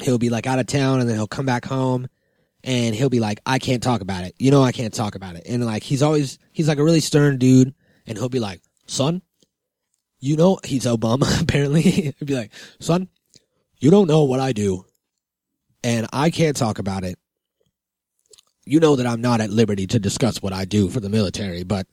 he'll 0.00 0.18
be 0.18 0.30
like 0.30 0.46
out 0.46 0.58
of 0.58 0.66
town 0.66 1.00
and 1.00 1.08
then 1.08 1.16
he'll 1.16 1.26
come 1.26 1.46
back 1.46 1.64
home 1.64 2.08
and 2.62 2.94
he'll 2.94 3.10
be 3.10 3.20
like, 3.20 3.40
I 3.46 3.58
can't 3.58 3.82
talk 3.82 4.00
about 4.00 4.24
it. 4.24 4.34
You 4.38 4.50
know, 4.50 4.62
I 4.62 4.72
can't 4.72 4.94
talk 4.94 5.14
about 5.14 5.36
it. 5.36 5.44
And 5.46 5.64
like, 5.64 5.82
he's 5.82 6.02
always, 6.02 6.38
he's 6.52 6.68
like 6.68 6.78
a 6.78 6.84
really 6.84 7.00
stern 7.00 7.38
dude 7.38 7.74
and 8.06 8.18
he'll 8.18 8.28
be 8.28 8.40
like, 8.40 8.62
son, 8.86 9.22
you 10.18 10.36
know, 10.36 10.58
he's 10.64 10.84
Obama 10.84 11.42
apparently. 11.42 11.82
he'll 11.82 12.14
be 12.24 12.34
like, 12.34 12.52
son, 12.80 13.08
you 13.78 13.90
don't 13.90 14.08
know 14.08 14.24
what 14.24 14.40
I 14.40 14.52
do 14.52 14.84
and 15.82 16.06
I 16.12 16.30
can't 16.30 16.56
talk 16.56 16.78
about 16.78 17.04
it. 17.04 17.18
You 18.66 18.80
know 18.80 18.96
that 18.96 19.06
I'm 19.06 19.20
not 19.20 19.42
at 19.42 19.50
liberty 19.50 19.86
to 19.88 19.98
discuss 19.98 20.40
what 20.40 20.54
I 20.54 20.64
do 20.64 20.88
for 20.88 20.98
the 20.98 21.10
military, 21.10 21.64
but 21.64 21.86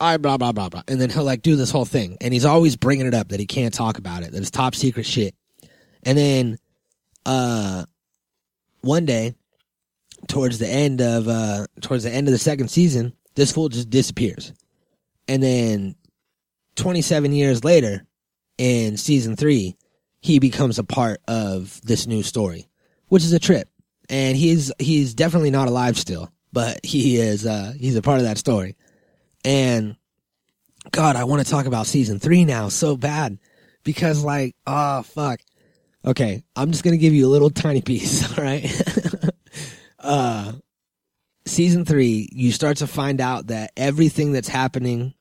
I 0.00 0.16
blah, 0.16 0.36
blah, 0.36 0.52
blah, 0.52 0.68
blah. 0.68 0.82
And 0.88 1.00
then 1.00 1.10
he'll 1.10 1.24
like 1.24 1.42
do 1.42 1.56
this 1.56 1.70
whole 1.70 1.84
thing 1.84 2.16
and 2.20 2.32
he's 2.32 2.44
always 2.44 2.76
bringing 2.76 3.06
it 3.06 3.14
up 3.14 3.28
that 3.28 3.40
he 3.40 3.46
can't 3.46 3.74
talk 3.74 3.98
about 3.98 4.22
it, 4.22 4.32
that 4.32 4.38
it's 4.38 4.50
top 4.50 4.74
secret 4.74 5.06
shit. 5.06 5.34
And 6.04 6.16
then 6.16 6.58
uh 7.26 7.84
one 8.80 9.06
day, 9.06 9.34
towards 10.26 10.58
the 10.58 10.68
end 10.68 11.00
of 11.00 11.28
uh, 11.28 11.66
towards 11.80 12.04
the 12.04 12.10
end 12.10 12.28
of 12.28 12.32
the 12.32 12.38
second 12.38 12.68
season, 12.68 13.12
this 13.34 13.52
fool 13.52 13.68
just 13.68 13.90
disappears, 13.90 14.52
and 15.26 15.42
then 15.42 15.94
27 16.76 17.32
years 17.32 17.64
later, 17.64 18.06
in 18.56 18.96
season 18.96 19.36
three, 19.36 19.76
he 20.20 20.38
becomes 20.38 20.78
a 20.78 20.84
part 20.84 21.20
of 21.28 21.80
this 21.82 22.06
new 22.06 22.22
story, 22.22 22.68
which 23.08 23.24
is 23.24 23.32
a 23.32 23.38
trip. 23.38 23.68
And 24.08 24.36
he's 24.36 24.72
he's 24.78 25.14
definitely 25.14 25.50
not 25.50 25.68
alive 25.68 25.98
still, 25.98 26.32
but 26.52 26.80
he 26.84 27.16
is 27.16 27.44
uh, 27.46 27.74
he's 27.78 27.96
a 27.96 28.02
part 28.02 28.18
of 28.18 28.24
that 28.24 28.38
story. 28.38 28.76
And 29.44 29.96
God, 30.90 31.16
I 31.16 31.24
want 31.24 31.44
to 31.44 31.50
talk 31.50 31.66
about 31.66 31.86
season 31.86 32.18
three 32.18 32.44
now 32.44 32.68
so 32.68 32.96
bad 32.96 33.38
because 33.84 34.24
like, 34.24 34.56
oh 34.66 35.02
fuck. 35.02 35.40
Okay, 36.04 36.42
I'm 36.56 36.70
just 36.70 36.84
gonna 36.84 36.96
give 36.96 37.12
you 37.12 37.26
a 37.26 37.30
little 37.30 37.50
tiny 37.50 37.82
piece, 37.82 38.38
all 38.38 38.44
right? 38.44 38.70
uh 39.98 40.52
season 41.46 41.84
three, 41.84 42.28
you 42.32 42.52
start 42.52 42.78
to 42.78 42.86
find 42.86 43.20
out 43.20 43.48
that 43.48 43.72
everything 43.76 44.32
that's 44.32 44.48
happening 44.48 45.14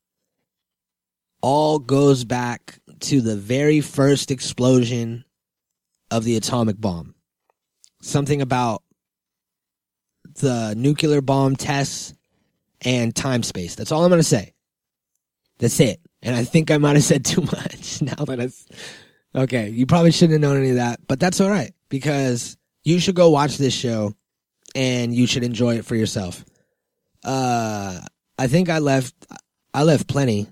all 1.42 1.80
goes 1.80 2.24
back 2.24 2.80
to 3.00 3.22
the 3.22 3.36
very 3.36 3.82
first 3.82 4.32
explosion 4.32 5.24
of 6.12 6.24
the 6.24 6.36
atomic 6.36 6.80
bomb. 6.80 7.16
Something 8.02 8.42
about 8.42 8.84
the 10.42 10.74
nuclear 10.76 11.22
bomb 11.22 11.56
tests 11.56 12.14
and 12.88 13.14
time 13.14 13.44
space. 13.44 13.76
That's 13.76 13.92
all 13.92 14.06
I'm 14.06 14.10
going 14.10 14.22
to 14.22 14.24
say. 14.24 14.54
That's 15.60 15.78
it. 15.82 16.00
And 16.22 16.34
I 16.34 16.46
think 16.46 16.72
I 16.72 16.78
might 16.78 16.96
have 16.96 17.04
said 17.04 17.26
too 17.26 17.42
much 17.42 18.02
now 18.02 18.24
that 18.26 18.40
it's 18.40 18.66
okay. 19.36 19.70
You 19.70 19.86
probably 19.86 20.12
shouldn't 20.12 20.42
have 20.42 20.42
known 20.42 20.58
any 20.58 20.70
of 20.70 20.78
that, 20.78 21.02
but 21.06 21.20
that's 21.20 21.42
all 21.42 21.50
right 21.50 21.74
because 21.90 22.58
you 22.86 23.00
should 23.00 23.16
go 23.16 23.30
watch 23.30 23.58
this 23.58 23.74
show 23.74 24.14
and 24.74 25.14
you 25.14 25.28
should 25.28 25.44
enjoy 25.44 25.76
it 25.76 25.86
for 25.86 25.96
yourself. 25.96 26.46
Uh, 27.26 28.00
I 28.40 28.48
think 28.48 28.70
I 28.70 28.80
left, 28.80 29.14
I 29.74 29.84
left 29.84 30.08
plenty, 30.08 30.48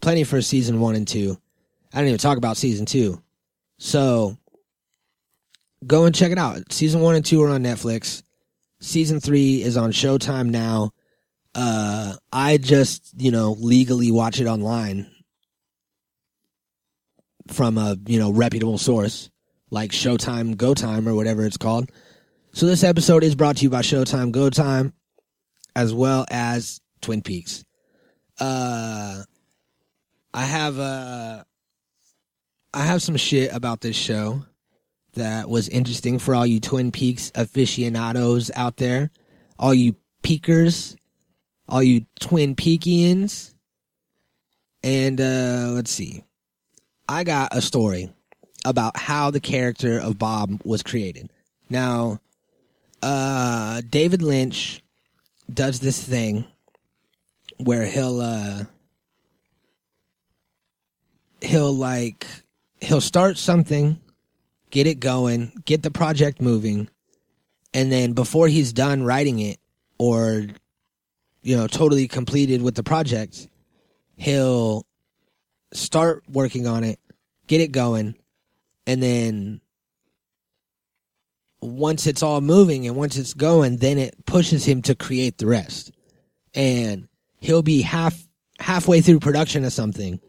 plenty 0.00 0.22
for 0.22 0.40
season 0.42 0.78
one 0.78 0.94
and 0.94 1.08
two. 1.08 1.36
I 1.92 1.98
didn't 1.98 2.10
even 2.10 2.18
talk 2.18 2.38
about 2.38 2.56
season 2.56 2.86
two. 2.86 3.20
So 3.78 4.36
go 5.84 6.04
and 6.04 6.14
check 6.14 6.30
it 6.30 6.38
out. 6.38 6.72
Season 6.72 7.00
one 7.00 7.16
and 7.16 7.24
two 7.24 7.42
are 7.42 7.50
on 7.50 7.64
Netflix. 7.64 8.22
Season 8.78 9.18
three 9.18 9.62
is 9.62 9.76
on 9.76 9.90
Showtime 9.90 10.50
now. 10.50 10.92
Uh, 11.58 12.14
I 12.30 12.58
just, 12.58 13.14
you 13.16 13.30
know, 13.30 13.56
legally 13.58 14.10
watch 14.10 14.40
it 14.40 14.46
online 14.46 15.10
from 17.48 17.78
a, 17.78 17.96
you 18.06 18.18
know, 18.18 18.30
reputable 18.30 18.76
source 18.76 19.30
like 19.70 19.90
Showtime, 19.90 20.58
Go 20.58 20.74
Time, 20.74 21.08
or 21.08 21.14
whatever 21.14 21.46
it's 21.46 21.56
called. 21.56 21.90
So 22.52 22.66
this 22.66 22.84
episode 22.84 23.24
is 23.24 23.34
brought 23.34 23.56
to 23.56 23.62
you 23.62 23.70
by 23.70 23.80
Showtime, 23.80 24.32
Go 24.32 24.50
Time, 24.50 24.92
as 25.74 25.94
well 25.94 26.26
as 26.30 26.80
Twin 27.00 27.22
Peaks. 27.22 27.64
Uh, 28.38 29.22
I 30.34 30.44
have 30.44 30.78
uh, 30.78 31.42
I 32.74 32.82
have 32.82 33.02
some 33.02 33.16
shit 33.16 33.54
about 33.54 33.80
this 33.80 33.96
show 33.96 34.44
that 35.14 35.48
was 35.48 35.70
interesting 35.70 36.18
for 36.18 36.34
all 36.34 36.44
you 36.44 36.60
Twin 36.60 36.92
Peaks 36.92 37.32
aficionados 37.34 38.50
out 38.54 38.76
there, 38.76 39.10
all 39.58 39.72
you 39.72 39.96
peakers, 40.22 40.96
all 41.68 41.82
you 41.82 42.06
Twin 42.20 42.54
Peakians. 42.54 43.52
And 44.82 45.20
uh, 45.20 45.70
let's 45.72 45.90
see. 45.90 46.24
I 47.08 47.24
got 47.24 47.56
a 47.56 47.60
story 47.60 48.12
about 48.64 48.96
how 48.96 49.30
the 49.30 49.40
character 49.40 49.98
of 49.98 50.18
Bob 50.18 50.60
was 50.64 50.82
created. 50.82 51.30
Now, 51.70 52.20
uh, 53.02 53.82
David 53.88 54.22
Lynch 54.22 54.82
does 55.52 55.80
this 55.80 56.02
thing 56.02 56.44
where 57.58 57.86
he'll 57.86 58.20
uh, 58.20 58.64
he'll 61.40 61.72
like 61.72 62.26
he'll 62.80 63.00
start 63.00 63.38
something, 63.38 64.00
get 64.70 64.86
it 64.86 65.00
going, 65.00 65.52
get 65.64 65.82
the 65.82 65.90
project 65.90 66.40
moving, 66.40 66.88
and 67.72 67.90
then 67.90 68.12
before 68.12 68.48
he's 68.48 68.72
done 68.72 69.02
writing 69.02 69.38
it 69.38 69.58
or 69.98 70.46
you 71.46 71.56
know 71.56 71.68
totally 71.68 72.08
completed 72.08 72.60
with 72.60 72.74
the 72.74 72.82
project, 72.82 73.46
he'll 74.16 74.84
start 75.72 76.24
working 76.28 76.66
on 76.66 76.82
it, 76.82 76.98
get 77.46 77.60
it 77.60 77.70
going, 77.70 78.16
and 78.84 79.00
then 79.00 79.60
once 81.60 82.08
it's 82.08 82.22
all 82.22 82.40
moving 82.40 82.86
and 82.88 82.96
once 82.96 83.16
it's 83.16 83.32
going, 83.32 83.76
then 83.76 83.96
it 83.96 84.26
pushes 84.26 84.64
him 84.64 84.82
to 84.82 84.96
create 84.96 85.38
the 85.38 85.46
rest. 85.46 85.92
And 86.52 87.08
he'll 87.38 87.62
be 87.62 87.82
half 87.82 88.26
halfway 88.58 89.00
through 89.00 89.20
production 89.20 89.64
of 89.64 89.72
something. 89.72 90.20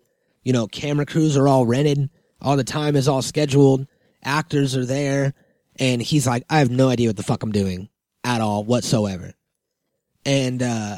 You 0.44 0.54
know, 0.54 0.68
camera 0.68 1.08
crews 1.08 1.36
are 1.36 1.48
all 1.48 1.66
rented, 1.66 2.12
all 2.42 2.58
the 2.58 2.64
time 2.64 2.96
is 2.96 3.08
all 3.08 3.24
scheduled, 3.24 3.88
actors 4.24 4.78
are 4.78 4.86
there, 4.86 5.34
and 5.80 6.00
he's 6.00 6.28
like, 6.28 6.44
I 6.48 6.60
have 6.60 6.70
no 6.70 6.90
idea 6.90 7.10
what 7.10 7.18
the 7.18 7.24
fuck 7.24 7.42
I'm 7.42 7.52
doing 7.52 7.90
at 8.24 8.40
all 8.40 8.64
whatsoever. 8.64 9.34
And 10.28 10.62
uh 10.62 10.98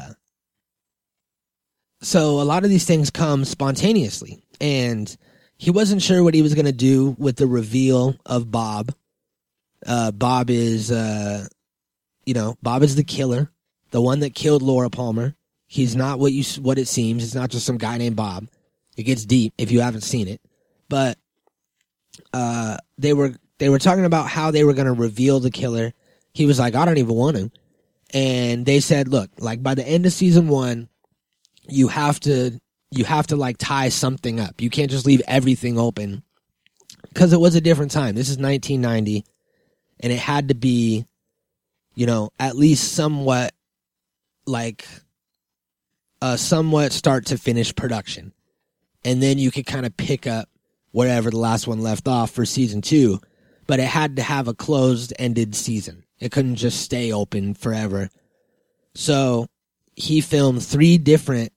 so 2.02 2.40
a 2.40 2.44
lot 2.44 2.64
of 2.64 2.70
these 2.70 2.84
things 2.84 3.10
come 3.10 3.44
spontaneously 3.44 4.42
and 4.60 5.16
he 5.60 5.70
wasn't 5.70 6.00
sure 6.00 6.22
what 6.22 6.32
he 6.32 6.40
was 6.40 6.54
going 6.54 6.66
to 6.66 6.72
do 6.72 7.14
with 7.18 7.36
the 7.36 7.46
reveal 7.46 8.16
of 8.24 8.50
Bob. 8.50 8.94
Uh, 9.86 10.10
Bob 10.10 10.48
is, 10.48 10.90
uh, 10.90 11.46
you 12.24 12.32
know, 12.32 12.56
Bob 12.62 12.82
is 12.82 12.96
the 12.96 13.04
killer, 13.04 13.50
the 13.90 14.00
one 14.00 14.20
that 14.20 14.34
killed 14.34 14.62
Laura 14.62 14.88
Palmer. 14.88 15.34
He's 15.66 15.94
not 15.94 16.18
what 16.18 16.32
you 16.32 16.44
what 16.62 16.78
it 16.78 16.88
seems. 16.88 17.22
It's 17.22 17.34
not 17.34 17.50
just 17.50 17.66
some 17.66 17.76
guy 17.76 17.98
named 17.98 18.16
Bob. 18.16 18.48
It 18.96 19.02
gets 19.02 19.26
deep 19.26 19.52
if 19.58 19.70
you 19.70 19.80
haven't 19.82 20.00
seen 20.00 20.28
it. 20.28 20.40
But 20.88 21.18
uh, 22.32 22.78
they 22.96 23.12
were 23.12 23.34
they 23.58 23.68
were 23.68 23.78
talking 23.78 24.06
about 24.06 24.28
how 24.28 24.50
they 24.50 24.64
were 24.64 24.74
going 24.74 24.86
to 24.86 24.92
reveal 24.92 25.40
the 25.40 25.50
killer. 25.50 25.92
He 26.32 26.46
was 26.46 26.58
like, 26.58 26.74
I 26.74 26.86
don't 26.86 26.98
even 26.98 27.14
want 27.14 27.36
to. 27.36 27.50
And 28.12 28.66
they 28.66 28.80
said, 28.80 29.08
look, 29.08 29.30
like 29.38 29.62
by 29.62 29.74
the 29.74 29.86
end 29.86 30.06
of 30.06 30.12
season 30.12 30.48
one, 30.48 30.88
you 31.68 31.88
have 31.88 32.18
to 32.20 32.58
you 32.90 33.04
have 33.04 33.28
to 33.28 33.36
like 33.36 33.56
tie 33.56 33.88
something 33.88 34.40
up. 34.40 34.60
You 34.60 34.68
can't 34.68 34.90
just 34.90 35.06
leave 35.06 35.22
everything 35.28 35.78
open 35.78 36.24
because 37.08 37.32
it 37.32 37.40
was 37.40 37.54
a 37.54 37.60
different 37.60 37.92
time. 37.92 38.16
This 38.16 38.28
is 38.28 38.36
1990 38.36 39.24
and 40.00 40.12
it 40.12 40.18
had 40.18 40.48
to 40.48 40.54
be 40.54 41.06
you 41.94 42.06
know, 42.06 42.30
at 42.38 42.56
least 42.56 42.94
somewhat 42.94 43.52
like 44.46 44.86
a 46.22 46.38
somewhat 46.38 46.92
start 46.92 47.26
to 47.26 47.38
finish 47.38 47.74
production. 47.74 48.32
And 49.04 49.22
then 49.22 49.38
you 49.38 49.50
could 49.50 49.66
kind 49.66 49.86
of 49.86 49.96
pick 49.96 50.26
up 50.26 50.48
wherever 50.92 51.30
the 51.30 51.38
last 51.38 51.66
one 51.66 51.80
left 51.82 52.08
off 52.08 52.30
for 52.30 52.44
season 52.44 52.82
2, 52.82 53.20
but 53.66 53.80
it 53.80 53.86
had 53.86 54.16
to 54.16 54.22
have 54.22 54.48
a 54.48 54.54
closed 54.54 55.12
ended 55.18 55.54
season. 55.54 56.04
It 56.20 56.30
couldn't 56.32 56.56
just 56.56 56.82
stay 56.82 57.12
open 57.12 57.54
forever. 57.54 58.10
So, 58.94 59.46
he 59.96 60.20
filmed 60.20 60.62
three 60.62 60.98
different 60.98 61.52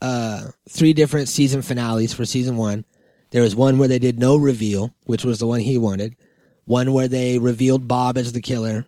uh 0.00 0.50
three 0.68 0.92
different 0.92 1.28
season 1.28 1.62
finales 1.62 2.12
for 2.12 2.24
season 2.24 2.56
one. 2.56 2.84
There 3.30 3.42
was 3.42 3.56
one 3.56 3.78
where 3.78 3.88
they 3.88 3.98
did 3.98 4.18
no 4.18 4.36
reveal, 4.36 4.94
which 5.04 5.24
was 5.24 5.38
the 5.38 5.46
one 5.46 5.60
he 5.60 5.76
wanted. 5.76 6.16
One 6.64 6.92
where 6.92 7.08
they 7.08 7.38
revealed 7.38 7.88
Bob 7.88 8.16
as 8.16 8.32
the 8.32 8.40
killer, 8.40 8.86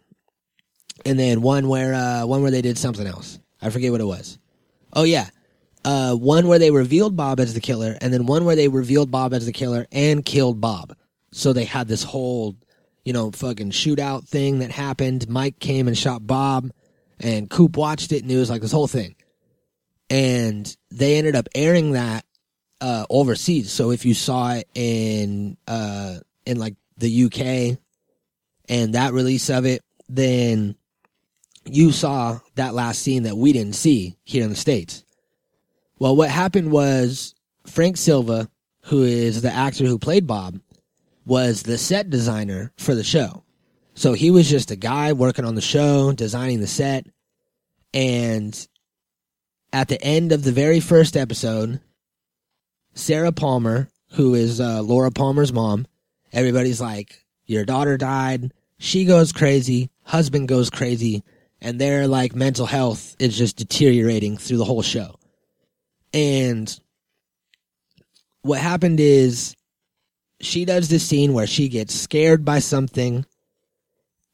and 1.05 1.19
then 1.19 1.43
one 1.43 1.69
where 1.69 1.95
uh 1.95 2.27
one 2.27 2.43
where 2.43 2.51
they 2.51 2.63
did 2.63 2.79
something 2.79 3.07
else. 3.07 3.39
I 3.61 3.71
forget 3.71 3.93
what 3.93 4.01
it 4.01 4.05
was. 4.05 4.39
Oh 4.93 5.05
yeah, 5.05 5.31
uh 5.85 6.15
one 6.15 6.47
where 6.47 6.59
they 6.59 6.71
revealed 6.71 7.17
Bob 7.17 7.41
as 7.41 7.55
the 7.55 7.61
killer, 7.61 7.97
and 8.01 8.13
then 8.13 8.27
one 8.27 8.45
where 8.45 8.57
they 8.57 8.69
revealed 8.69 9.11
Bob 9.11 9.35
as 9.35 9.47
the 9.47 9.53
killer 9.53 9.87
and 9.91 10.25
killed 10.25 10.61
Bob. 10.61 10.95
So 11.33 11.53
they 11.53 11.65
had 11.65 11.87
this 11.89 12.03
whole, 12.03 12.57
you 13.05 13.13
know, 13.13 13.31
fucking 13.31 13.71
shootout 13.71 14.27
thing 14.27 14.61
that 14.61 14.71
happened. 14.71 15.29
Mike 15.29 15.59
came 15.59 15.89
and 15.89 15.97
shot 15.97 16.27
Bob, 16.27 16.71
and 17.19 17.49
Coop 17.51 17.77
watched 17.77 18.13
it, 18.13 18.23
and 18.23 18.31
it 18.31 18.37
was 18.37 18.51
like 18.51 18.63
this 18.63 18.73
whole 18.73 18.89
thing 18.89 19.15
and 20.11 20.77
they 20.91 21.17
ended 21.17 21.37
up 21.37 21.49
airing 21.55 21.93
that 21.93 22.25
uh, 22.81 23.07
overseas. 23.09 23.71
So 23.71 23.93
if 23.93 24.05
you 24.05 24.13
saw 24.13 24.55
it 24.55 24.69
in 24.75 25.57
uh, 25.67 26.17
in 26.45 26.59
like 26.59 26.75
the 26.99 27.25
UK 27.25 27.79
and 28.69 28.95
that 28.95 29.13
release 29.13 29.49
of 29.49 29.65
it, 29.65 29.83
then 30.09 30.75
you 31.65 31.93
saw 31.93 32.41
that 32.57 32.75
last 32.75 33.01
scene 33.01 33.23
that 33.23 33.37
we 33.37 33.53
didn't 33.53 33.75
see 33.75 34.17
here 34.25 34.43
in 34.43 34.51
the 34.51 34.57
states. 34.57 35.05
Well, 35.99 36.17
what 36.17 36.31
happened 36.31 36.73
was 36.73 37.35
Frank 37.67 37.97
Silva, 37.97 38.51
who 38.85 39.05
is 39.05 39.43
the 39.43 39.53
actor 39.53 39.85
who 39.85 39.99
played 39.99 40.27
Bob, 40.27 40.59
was 41.31 41.63
the 41.63 41.79
set 41.79 42.11
designer 42.11 42.73
for 42.77 42.93
the 42.93 43.05
show. 43.05 43.45
So 43.95 44.15
he 44.15 44.33
was 44.33 44.51
just 44.51 44.73
a 44.73 44.77
guy 44.77 45.13
working 45.13 45.45
on 45.45 45.55
the 45.55 45.61
show, 45.61 46.11
designing 46.11 46.59
the 46.59 46.67
set, 46.67 47.07
and 47.95 48.67
at 49.73 49.87
the 49.87 50.03
end 50.03 50.33
of 50.33 50.43
the 50.43 50.51
very 50.51 50.81
first 50.81 51.17
episode, 51.17 51.79
Sarah 52.95 53.31
Palmer, 53.31 53.91
who 54.15 54.35
is 54.35 54.61
uh, 54.61 54.83
Laura 54.83 55.13
Palmer's 55.13 55.53
mom, 55.53 55.87
everybody's 56.33 56.81
like, 56.81 57.25
Your 57.47 57.65
daughter 57.65 57.97
died. 57.97 58.53
She 58.79 59.05
goes 59.05 59.31
crazy. 59.31 59.89
husband 60.03 60.49
goes 60.49 60.69
crazy, 60.69 61.23
and 61.61 61.81
their 61.81 62.09
like 62.09 62.35
mental 62.35 62.67
health 62.67 63.15
is 63.21 63.39
just 63.39 63.57
deteriorating 63.57 64.37
through 64.37 64.57
the 64.57 64.65
whole 64.65 64.83
show. 64.83 65.15
And 66.13 66.77
what 68.43 68.59
happened 68.59 68.99
is 68.99 69.55
she 70.41 70.65
does 70.65 70.89
this 70.89 71.07
scene 71.07 71.33
where 71.33 71.47
she 71.47 71.69
gets 71.69 71.95
scared 71.95 72.45
by 72.45 72.59
something 72.59 73.25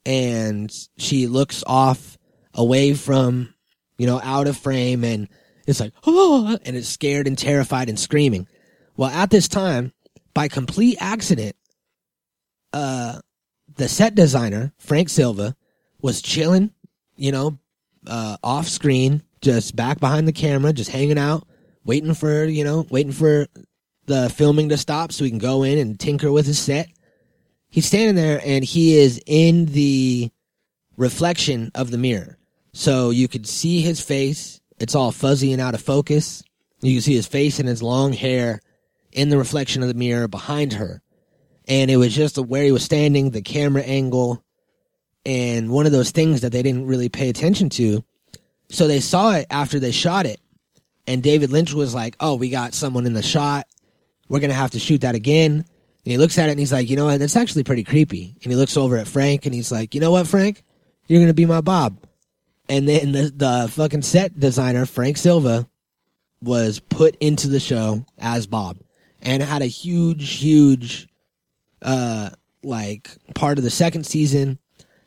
and 0.05 0.73
she 0.99 1.27
looks 1.27 1.65
off 1.67 2.17
away 2.55 2.95
from, 2.95 3.53
you 3.99 4.07
know, 4.07 4.21
out 4.23 4.47
of 4.47 4.57
frame 4.57 5.05
and 5.05 5.29
it's 5.67 5.81
like, 5.81 5.93
oh, 6.07 6.59
and 6.65 6.77
it's 6.77 6.89
scared 6.89 7.27
and 7.27 7.37
terrified 7.37 7.89
and 7.89 7.99
screaming. 7.99 8.47
Well, 8.97 9.11
at 9.11 9.31
this 9.31 9.49
time, 9.49 9.93
by 10.33 10.49
complete 10.49 10.97
accident, 11.01 11.57
uh, 12.73 13.21
the 13.75 13.89
set 13.89 14.15
designer, 14.15 14.73
Frank 14.79 15.09
Silva, 15.09 15.57
was 16.01 16.23
chilling, 16.23 16.71
you 17.17 17.33
know, 17.33 17.59
uh, 18.07 18.37
off 18.43 18.69
screen, 18.69 19.23
just 19.41 19.75
back 19.75 19.99
behind 19.99 20.29
the 20.29 20.33
camera, 20.33 20.73
just 20.73 20.91
hanging 20.91 21.19
out, 21.19 21.47
waiting 21.85 22.15
for, 22.15 22.45
you 22.45 22.65
know, 22.65 22.87
waiting 22.91 23.13
for 23.13 23.47
the 24.07 24.31
filming 24.31 24.69
to 24.71 24.77
stop 24.77 25.13
so 25.13 25.25
he 25.25 25.31
can 25.31 25.39
go 25.39 25.63
in 25.63 25.79
and 25.79 25.99
tinker 25.99 26.33
with 26.33 26.47
his 26.47 26.59
set. 26.59 26.89
He's 27.69 27.87
standing 27.87 28.15
there 28.15 28.41
and 28.45 28.65
he 28.65 28.97
is 28.99 29.21
in 29.27 29.67
the 29.67 30.31
reflection 30.97 31.71
of 31.75 31.91
the 31.91 31.99
mirror. 31.99 32.39
So 32.73 33.11
you 33.11 33.29
could 33.29 33.47
see 33.47 33.81
his 33.81 34.01
face. 34.01 34.61
It's 34.79 34.95
all 34.95 35.13
fuzzy 35.13 35.53
and 35.53 35.61
out 35.61 35.75
of 35.75 35.81
focus. 35.81 36.43
You 36.81 36.95
can 36.95 37.03
see 37.03 37.15
his 37.15 37.27
face 37.27 37.59
and 37.59 37.69
his 37.69 37.83
long 37.83 38.13
hair 38.13 38.61
in 39.13 39.31
the 39.31 39.39
reflection 39.39 39.83
of 39.83 39.89
the 39.89 39.95
mirror 39.95 40.29
behind 40.29 40.75
her. 40.75 41.03
And 41.67 41.91
it 41.91 41.97
was 41.97 42.15
just 42.15 42.39
where 42.39 42.63
he 42.63 42.73
was 42.73 42.85
standing, 42.85 43.31
the 43.31 43.43
camera 43.43 43.83
angle, 43.83 44.45
and 45.25 45.71
one 45.71 45.87
of 45.87 45.93
those 45.93 46.13
things 46.13 46.43
that 46.43 46.53
they 46.53 46.63
didn't 46.63 46.87
really 46.87 47.09
pay 47.09 47.29
attention 47.29 47.71
to. 47.71 48.05
So 48.69 48.87
they 48.87 49.01
saw 49.01 49.33
it 49.33 49.47
after 49.51 49.81
they 49.81 49.91
shot 49.91 50.27
it. 50.27 50.41
And 51.07 51.23
David 51.23 51.51
Lynch 51.51 51.73
was 51.73 51.95
like, 51.95 52.17
oh, 52.21 52.37
we 52.37 52.51
got 52.51 52.75
someone 52.75 53.07
in 53.07 53.15
the 53.15 53.23
shot. 53.23 53.67
We're 54.29 54.41
going 54.41 54.51
to 54.51 54.57
have 54.57 54.73
to 54.73 54.79
shoot 54.79 55.03
that 55.03 55.15
again. 55.15 55.53
And 55.53 56.13
he 56.13 56.19
looks 56.19 56.39
at 56.39 56.49
it 56.49 56.53
and 56.53 56.61
he's 56.61 56.73
like, 56.73 56.89
you 56.89 56.97
know 56.97 57.07
what? 57.07 57.19
That's 57.19 57.37
actually 57.37 57.65
pretty 57.65 57.85
creepy. 57.85 58.37
And 58.43 58.53
he 58.53 58.57
looks 58.57 58.77
over 58.77 58.97
at 58.97 59.09
Frank 59.09 59.45
and 59.47 59.55
he's 59.55 59.73
like, 59.73 59.95
you 59.95 60.01
know 60.01 60.13
what, 60.13 60.27
Frank? 60.27 60.63
You're 61.09 61.19
going 61.19 61.29
to 61.29 61.35
be 61.35 61.47
my 61.47 61.61
Bob. 61.61 61.99
And 62.69 62.89
then 62.89 63.13
the, 63.13 63.33
the 63.35 63.69
fucking 63.71 64.03
set 64.03 64.39
designer, 64.39 64.87
Frank 64.87 65.17
Silva, 65.17 65.69
was 66.43 66.81
put 66.81 67.17
into 67.17 67.49
the 67.49 67.61
show 67.61 68.05
as 68.19 68.47
Bob 68.47 68.79
and 69.23 69.43
had 69.43 69.63
a 69.63 69.67
huge, 69.67 70.39
huge, 70.39 71.09
uh, 71.83 72.31
like 72.63 73.11
part 73.35 73.59
of 73.59 73.65
the 73.65 73.71
second 73.71 74.05
season. 74.05 74.59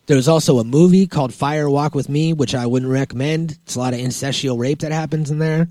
There 0.06 0.18
was 0.18 0.28
also 0.28 0.60
a 0.60 0.64
movie 0.64 1.06
called 1.06 1.34
Fire 1.34 1.70
Walk 1.70 1.94
with 1.94 2.10
Me, 2.10 2.34
which 2.34 2.56
I 2.56 2.66
wouldn't 2.66 2.92
recommend. 2.92 3.60
It's 3.64 3.76
a 3.76 3.80
lot 3.80 3.94
of 3.94 4.00
incestual 4.00 4.58
rape 4.58 4.80
that 4.80 4.92
happens 4.92 5.30
in 5.30 5.40
there. 5.40 5.68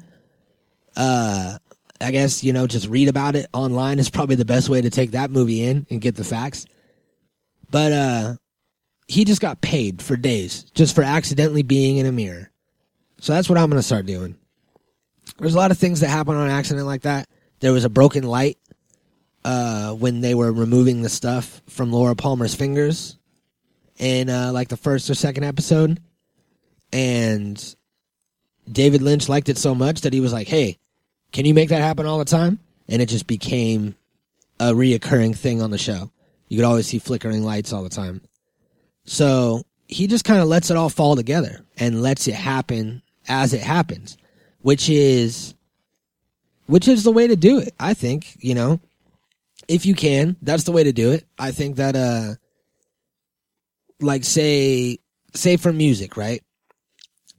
Uh, 0.97 1.59
I 2.01 2.11
guess, 2.11 2.45
you 2.45 2.53
know, 2.53 2.67
just 2.67 2.89
read 2.89 3.09
about 3.09 3.37
it 3.37 3.47
online 3.53 3.99
is 3.99 4.11
probably 4.11 4.37
the 4.37 4.45
best 4.45 4.69
way 4.69 4.81
to 4.81 4.91
take 4.91 5.13
that 5.13 5.31
movie 5.31 5.63
in 5.65 5.87
and 5.91 6.01
get 6.01 6.15
the 6.15 6.25
facts. 6.25 6.67
But, 7.71 7.93
uh, 7.93 8.35
he 9.09 9.25
just 9.25 9.41
got 9.41 9.63
paid 9.63 10.03
for 10.03 10.17
days 10.17 10.65
just 10.75 10.95
for 10.95 11.03
accidentally 11.03 11.63
being 11.63 11.97
in 11.97 12.07
a 12.07 12.13
mirror. 12.13 12.51
So 13.21 13.33
that's 13.33 13.49
what 13.49 13.59
I'm 13.59 13.71
going 13.71 13.81
to 13.81 13.87
start 13.87 14.07
doing. 14.07 14.37
There's 15.39 15.55
a 15.55 15.59
lot 15.59 15.71
of 15.71 15.79
things 15.79 16.01
that 16.01 16.09
happen 16.09 16.37
on 16.37 16.49
accident 16.51 16.87
like 16.87 17.03
that. 17.03 17.27
There 17.61 17.73
was 17.73 17.85
a 17.85 17.91
broken 17.91 18.25
light 18.25 18.59
uh, 19.45 19.93
when 19.93 20.21
they 20.21 20.35
were 20.35 20.53
removing 20.53 21.03
the 21.03 21.09
stuff 21.09 21.63
from 21.69 21.91
Laura 21.91 22.15
Palmer's 22.15 22.55
fingers 22.55 23.17
in 23.97 24.31
uh, 24.31 24.53
like 24.53 24.69
the 24.69 24.77
first 24.77 25.09
or 25.11 25.15
second 25.15 25.45
episode. 25.45 26.01
And 26.93 27.75
David 28.71 29.03
Lynch 29.03 29.29
liked 29.29 29.49
it 29.49 29.59
so 29.59 29.75
much 29.75 30.03
that 30.03 30.13
he 30.13 30.21
was 30.21 30.33
like, 30.33 30.49
hey, 30.49 30.79
can 31.33 31.45
you 31.45 31.55
make 31.55 31.69
that 31.69 31.83
happen 31.83 32.07
all 32.07 32.19
the 32.19 32.25
time? 32.25 32.59
And 32.89 33.03
it 33.03 33.09
just 33.09 33.27
became 33.27 33.95
a 34.59 34.73
reoccurring 34.73 35.37
thing 35.37 35.63
on 35.63 35.71
the 35.71 35.79
show. 35.79 36.11
You 36.49 36.57
could 36.57 36.65
always 36.65 36.87
see 36.87 36.99
flickering 36.99 37.45
lights 37.45 37.73
all 37.73 37.83
the 37.83 37.89
time. 37.89 38.23
So 39.05 39.63
he 39.87 40.07
just 40.07 40.25
kind 40.25 40.41
of 40.41 40.49
lets 40.49 40.71
it 40.71 40.77
all 40.77 40.89
fall 40.89 41.17
together 41.17 41.65
and 41.77 42.03
lets 42.03 42.29
it 42.29 42.35
happen 42.35 43.03
as 43.29 43.53
it 43.53 43.61
happens, 43.61 44.17
which 44.61 44.89
is, 44.89 45.55
which 46.67 46.89
is 46.89 47.05
the 47.05 47.13
way 47.13 47.27
to 47.27 47.37
do 47.37 47.59
it. 47.59 47.75
I 47.79 47.95
think, 47.95 48.37
you 48.41 48.55
know, 48.55 48.81
if 49.67 49.85
you 49.85 49.95
can, 49.95 50.37
that's 50.41 50.65
the 50.65 50.73
way 50.73 50.85
to 50.85 50.93
do 50.93 51.13
it. 51.13 51.27
I 51.39 51.53
think 51.53 51.77
that, 51.77 51.95
uh, 51.95 52.35
like 54.01 54.25
say, 54.25 54.99
say 55.35 55.57
for 55.57 55.73
music, 55.73 56.17
right? 56.17 56.43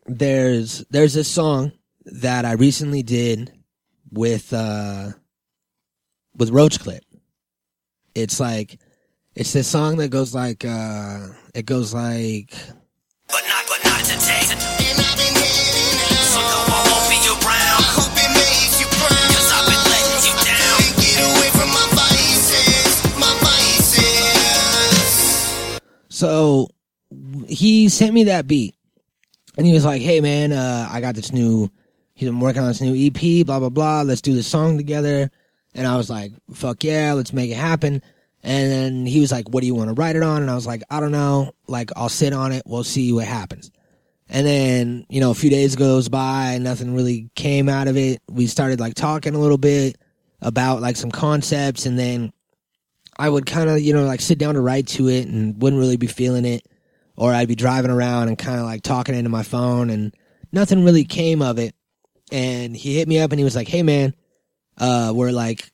There's, 0.06 0.86
there's 0.90 1.14
this 1.14 1.28
song 1.28 1.72
that 2.06 2.46
I 2.46 2.54
recently 2.54 3.04
did 3.04 3.59
with, 4.12 4.52
uh, 4.54 5.12
with 6.36 6.50
Roach 6.52 6.80
Clip. 6.80 7.04
It's 8.16 8.40
like, 8.40 8.80
it's 9.36 9.54
this 9.54 9.68
song 9.68 9.98
that 9.98 10.10
goes 10.10 10.34
like, 10.34 10.66
uh, 10.66 11.28
it 11.54 11.66
goes 11.66 11.94
like, 11.94 12.52
But 13.28 13.44
not, 13.48 13.66
but 13.68 13.84
not 13.86 14.04
today. 14.04 14.42
And 14.50 15.00
I've 15.00 15.16
been 15.16 15.36
heading 15.38 16.00
out. 16.10 16.26
So 16.34 16.40
no, 16.42 16.58
I 16.68 16.82
won't 16.90 17.06
be 17.08 17.22
around. 17.30 17.84
Hope 17.94 18.18
it 18.18 18.32
makes 18.34 18.82
you 18.82 18.88
proud. 18.98 19.30
Cause 19.32 19.52
I've 19.54 19.68
been 19.70 19.86
letting 19.94 20.26
you 20.26 20.34
down. 20.44 20.78
Get 20.98 21.22
away 21.24 21.50
from 21.54 21.70
my 21.70 21.86
vices. 21.94 22.98
My 23.16 23.32
vices. 23.46 25.80
So 26.10 26.68
he 27.48 27.90
sent 27.90 28.14
me 28.14 28.26
that 28.26 28.48
beat, 28.48 28.76
and 29.58 29.66
he 29.66 29.74
was 29.74 29.86
like, 29.86 30.02
"Hey 30.02 30.22
man, 30.22 30.52
uh, 30.52 30.88
I 30.92 31.02
got 31.02 31.16
this 31.16 31.32
new. 31.32 31.70
He's 32.20 32.28
been 32.28 32.42
working 32.42 32.62
on 32.62 32.68
this 32.68 32.82
new 32.82 32.94
EP. 32.94 33.46
Blah 33.46 33.60
blah 33.60 33.70
blah. 33.70 34.02
Let's 34.02 34.20
do 34.20 34.34
this 34.34 34.46
song 34.46 34.76
together." 34.76 35.32
And 35.74 35.88
I 35.88 35.96
was 35.96 36.10
like, 36.10 36.34
"Fuck 36.54 36.84
yeah, 36.84 37.14
let's 37.14 37.32
make 37.32 37.50
it 37.50 37.56
happen." 37.56 38.02
And 38.44 38.72
then 38.72 39.06
he 39.06 39.22
was 39.22 39.32
like, 39.32 39.48
"What 39.50 39.62
do 39.62 39.68
you 39.68 39.74
want 39.74 39.88
to 39.88 39.94
write 39.94 40.18
it 40.18 40.24
on?" 40.24 40.42
And 40.42 40.52
I 40.52 40.56
was 40.56 40.68
like, 40.68 40.84
"I 40.90 41.00
don't 41.00 41.14
know. 41.14 41.54
Like, 41.68 41.92
I'll 41.96 42.10
sit 42.10 42.34
on 42.34 42.52
it. 42.52 42.64
We'll 42.66 42.84
see 42.84 43.14
what 43.14 43.26
happens." 43.26 43.72
And 44.28 44.46
then 44.46 45.06
you 45.10 45.22
know, 45.22 45.32
a 45.32 45.36
few 45.36 45.50
days 45.50 45.78
goes 45.78 46.10
by, 46.10 46.52
and 46.56 46.66
nothing 46.66 46.94
really 46.94 47.30
came 47.36 47.70
out 47.70 47.88
of 47.88 47.96
it. 47.96 48.22
We 48.30 48.48
started 48.48 48.82
like 48.82 48.96
talking 48.96 49.34
a 49.34 49.40
little 49.40 49.58
bit 49.58 49.98
about 50.42 50.82
like 50.82 50.98
some 50.98 51.12
concepts, 51.12 51.86
and 51.86 51.98
then 51.98 52.34
I 53.18 53.30
would 53.30 53.46
kind 53.46 53.70
of, 53.70 53.80
you 53.80 53.94
know, 53.94 54.06
like 54.06 54.20
sit 54.20 54.40
down 54.40 54.56
to 54.56 54.62
write 54.62 54.88
to 54.88 55.08
it 55.08 55.28
and 55.28 55.62
wouldn't 55.62 55.80
really 55.80 55.98
be 55.98 56.08
feeling 56.08 56.46
it. 56.46 56.66
Or 57.16 57.34
I'd 57.34 57.48
be 57.50 57.56
driving 57.56 57.92
around 57.92 58.30
and 58.30 58.38
kind 58.38 58.60
of 58.60 58.66
like 58.66 58.82
talking 58.82 59.16
into 59.16 59.30
my 59.30 59.44
phone 59.44 59.90
and 59.90 60.14
nothing 60.52 60.86
really 60.86 61.04
came 61.04 61.42
of 61.42 61.60
it. 61.60 61.76
And 62.32 62.76
he 62.76 62.96
hit 62.96 63.08
me 63.08 63.20
up 63.20 63.32
and 63.32 63.40
he 63.40 63.44
was 63.44 63.56
like, 63.56 63.68
Hey 63.68 63.84
man, 63.84 64.16
uh, 64.78 65.12
we're 65.16 65.32
like 65.32 65.72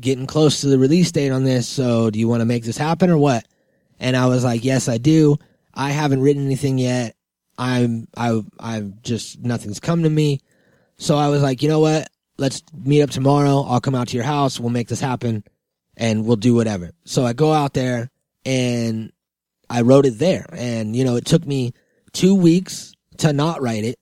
getting 0.00 0.26
close 0.26 0.60
to 0.60 0.68
the 0.68 0.78
release 0.78 1.10
date 1.12 1.30
on 1.30 1.44
this. 1.44 1.68
So 1.68 2.10
do 2.10 2.18
you 2.18 2.28
want 2.28 2.40
to 2.40 2.46
make 2.46 2.64
this 2.64 2.76
happen 2.76 3.10
or 3.10 3.18
what? 3.18 3.46
And 3.98 4.16
I 4.16 4.26
was 4.26 4.44
like, 4.44 4.64
Yes, 4.64 4.88
I 4.88 4.98
do. 4.98 5.36
I 5.74 5.90
haven't 5.90 6.22
written 6.22 6.44
anything 6.44 6.78
yet. 6.78 7.14
I'm, 7.56 8.06
I, 8.16 8.40
I'm 8.58 8.98
just, 9.02 9.40
nothing's 9.40 9.80
come 9.80 10.04
to 10.04 10.10
me. 10.10 10.40
So 10.96 11.16
I 11.16 11.28
was 11.28 11.42
like, 11.42 11.62
you 11.62 11.68
know 11.68 11.80
what? 11.80 12.08
Let's 12.36 12.62
meet 12.72 13.02
up 13.02 13.10
tomorrow. 13.10 13.62
I'll 13.62 13.80
come 13.80 13.94
out 13.94 14.08
to 14.08 14.16
your 14.16 14.24
house. 14.24 14.60
We'll 14.60 14.70
make 14.70 14.88
this 14.88 15.00
happen 15.00 15.44
and 15.96 16.24
we'll 16.24 16.36
do 16.36 16.54
whatever. 16.54 16.92
So 17.04 17.24
I 17.24 17.32
go 17.32 17.52
out 17.52 17.74
there 17.74 18.10
and 18.44 19.12
I 19.68 19.82
wrote 19.82 20.06
it 20.06 20.18
there. 20.18 20.46
And, 20.52 20.94
you 20.94 21.04
know, 21.04 21.16
it 21.16 21.24
took 21.24 21.46
me 21.46 21.72
two 22.12 22.34
weeks 22.34 22.94
to 23.18 23.32
not 23.32 23.60
write 23.60 23.84
it. 23.84 23.98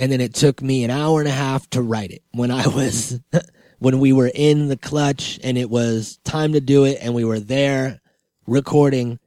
And 0.00 0.10
then 0.10 0.22
it 0.22 0.32
took 0.34 0.62
me 0.62 0.82
an 0.82 0.90
hour 0.90 1.20
and 1.20 1.28
a 1.28 1.32
half 1.32 1.68
to 1.70 1.82
write 1.82 2.10
it 2.10 2.22
when 2.32 2.50
I 2.50 2.66
was, 2.66 3.20
when 3.78 4.00
we 4.00 4.14
were 4.14 4.30
in 4.34 4.68
the 4.68 4.76
clutch 4.78 5.38
and 5.44 5.58
it 5.58 5.68
was 5.68 6.18
time 6.24 6.54
to 6.54 6.60
do 6.60 6.84
it 6.84 6.98
and 7.02 7.14
we 7.14 7.24
were 7.24 7.38
there 7.38 8.00
recording. 8.46 9.18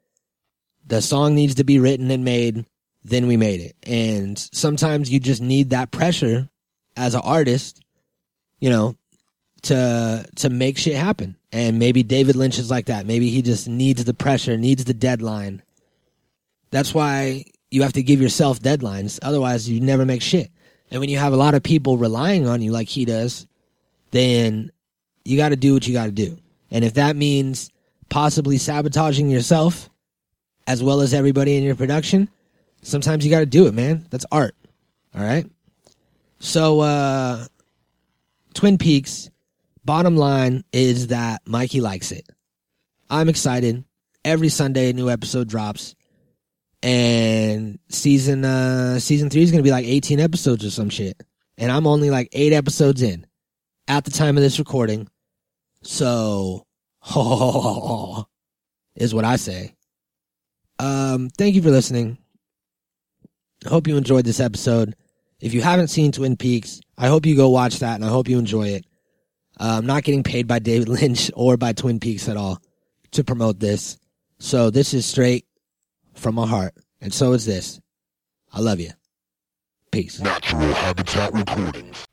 The 0.88 1.00
song 1.02 1.36
needs 1.36 1.56
to 1.56 1.64
be 1.64 1.78
written 1.78 2.10
and 2.10 2.26
made. 2.26 2.66
Then 3.04 3.28
we 3.28 3.38
made 3.38 3.62
it. 3.62 3.76
And 3.84 4.38
sometimes 4.38 5.12
you 5.12 5.20
just 5.20 5.44
need 5.44 5.70
that 5.70 5.92
pressure 5.92 6.50
as 6.98 7.14
an 7.14 7.22
artist, 7.24 7.80
you 8.60 8.72
know, 8.72 8.96
to 9.64 10.26
to 10.38 10.50
make 10.50 10.80
shit 10.80 10.96
happen. 10.96 11.38
And 11.52 11.78
maybe 11.78 12.02
David 12.02 12.36
Lynch 12.36 12.58
is 12.58 12.72
like 12.72 12.88
that. 12.88 13.06
Maybe 13.06 13.30
he 13.30 13.44
just 13.44 13.68
needs 13.68 14.04
the 14.04 14.14
pressure, 14.14 14.58
needs 14.58 14.86
the 14.86 14.94
deadline. 14.94 15.62
That's 16.72 16.96
why 16.96 17.46
you 17.70 17.84
have 17.84 17.94
to 17.94 18.04
give 18.04 18.22
yourself 18.22 18.60
deadlines. 18.60 19.20
Otherwise, 19.22 19.70
you 19.70 19.80
never 19.80 20.06
make 20.06 20.22
shit. 20.22 20.50
And 20.94 21.00
when 21.00 21.10
you 21.10 21.18
have 21.18 21.34
a 21.34 21.38
lot 21.38 21.56
of 21.56 21.64
people 21.64 21.98
relying 21.98 22.48
on 22.48 22.62
you 22.62 22.72
like 22.72 22.88
he 22.88 23.04
does, 23.04 23.48
then 24.12 24.72
you 25.26 25.38
got 25.38 25.50
to 25.50 25.56
do 25.56 25.74
what 25.74 25.88
you 25.88 25.94
got 25.94 26.06
to 26.06 26.12
do. 26.12 26.38
And 26.70 26.86
if 26.86 26.94
that 26.94 27.16
means 27.16 27.72
possibly 28.10 28.60
sabotaging 28.60 29.28
yourself 29.28 29.90
as 30.68 30.84
well 30.84 31.02
as 31.02 31.16
everybody 31.16 31.58
in 31.58 31.64
your 31.64 31.76
production, 31.76 32.30
sometimes 32.84 33.26
you 33.26 33.32
got 33.32 33.40
to 33.40 33.48
do 33.48 33.66
it, 33.66 33.74
man. 33.74 34.06
That's 34.12 34.28
art. 34.32 34.56
All 35.16 35.24
right? 35.24 35.48
So 36.40 36.82
uh 36.82 37.46
Twin 38.54 38.78
Peaks 38.78 39.32
bottom 39.84 40.16
line 40.16 40.64
is 40.72 41.08
that 41.08 41.42
Mikey 41.48 41.82
likes 41.82 42.12
it. 42.12 42.30
I'm 43.10 43.30
excited. 43.30 43.84
Every 44.24 44.50
Sunday 44.50 44.92
a 44.92 44.94
new 44.94 45.10
episode 45.10 45.48
drops. 45.48 45.96
And 46.84 47.80
season 47.88 48.44
uh 48.44 49.00
season 49.00 49.30
three 49.30 49.42
is 49.42 49.52
gonna 49.52 49.64
be 49.64 49.72
like 49.72 49.86
18 49.86 50.20
episodes 50.20 50.66
or 50.66 50.70
some 50.70 50.90
shit. 50.90 51.24
And 51.58 51.72
I'm 51.72 51.88
only 51.88 52.10
like 52.10 52.30
eight 52.34 52.52
episodes 52.52 53.02
in 53.02 53.26
at 53.88 54.04
the 54.06 54.12
time 54.12 54.38
of 54.38 54.44
this 54.44 54.60
recording. 54.60 55.08
So 55.82 56.66
is 58.96 59.14
what 59.14 59.26
I 59.26 59.38
say. 59.38 59.76
Um, 60.80 61.30
thank 61.30 61.56
you 61.56 61.62
for 61.62 61.72
listening. 61.72 62.18
Hope 63.66 63.88
you 63.88 63.98
enjoyed 63.98 64.26
this 64.26 64.40
episode. 64.40 64.96
If 65.40 65.54
you 65.54 65.62
haven't 65.62 65.88
seen 65.90 66.12
Twin 66.12 66.36
Peaks, 66.38 66.82
I 66.98 67.08
hope 67.08 67.26
you 67.26 67.36
go 67.36 67.50
watch 67.50 67.80
that 67.80 67.96
and 67.96 68.06
I 68.06 68.10
hope 68.10 68.28
you 68.28 68.40
enjoy 68.40 68.70
it. 68.70 68.86
Uh, 69.60 69.76
I'm 69.78 69.86
not 69.86 70.04
getting 70.04 70.24
paid 70.24 70.48
by 70.48 70.60
David 70.60 70.90
Lynch 71.02 71.32
or 71.36 71.56
by 71.58 71.74
Twin 71.74 72.00
Peaks 72.00 72.28
at 72.28 72.38
all 72.38 72.60
to 73.12 73.24
promote 73.24 73.60
this. 73.60 73.98
So 74.40 74.70
this 74.70 74.94
is 74.94 75.06
straight 75.06 75.46
from 76.16 76.36
my 76.36 76.48
heart. 76.48 76.74
And 77.02 77.14
so 77.14 77.34
is 77.34 77.46
this. 77.46 77.80
I 78.52 78.60
love 78.60 78.80
you. 78.80 78.92
Peace. 79.92 80.20
Natural 80.20 80.74
Habitat 80.74 81.34
Recordings. 81.34 82.06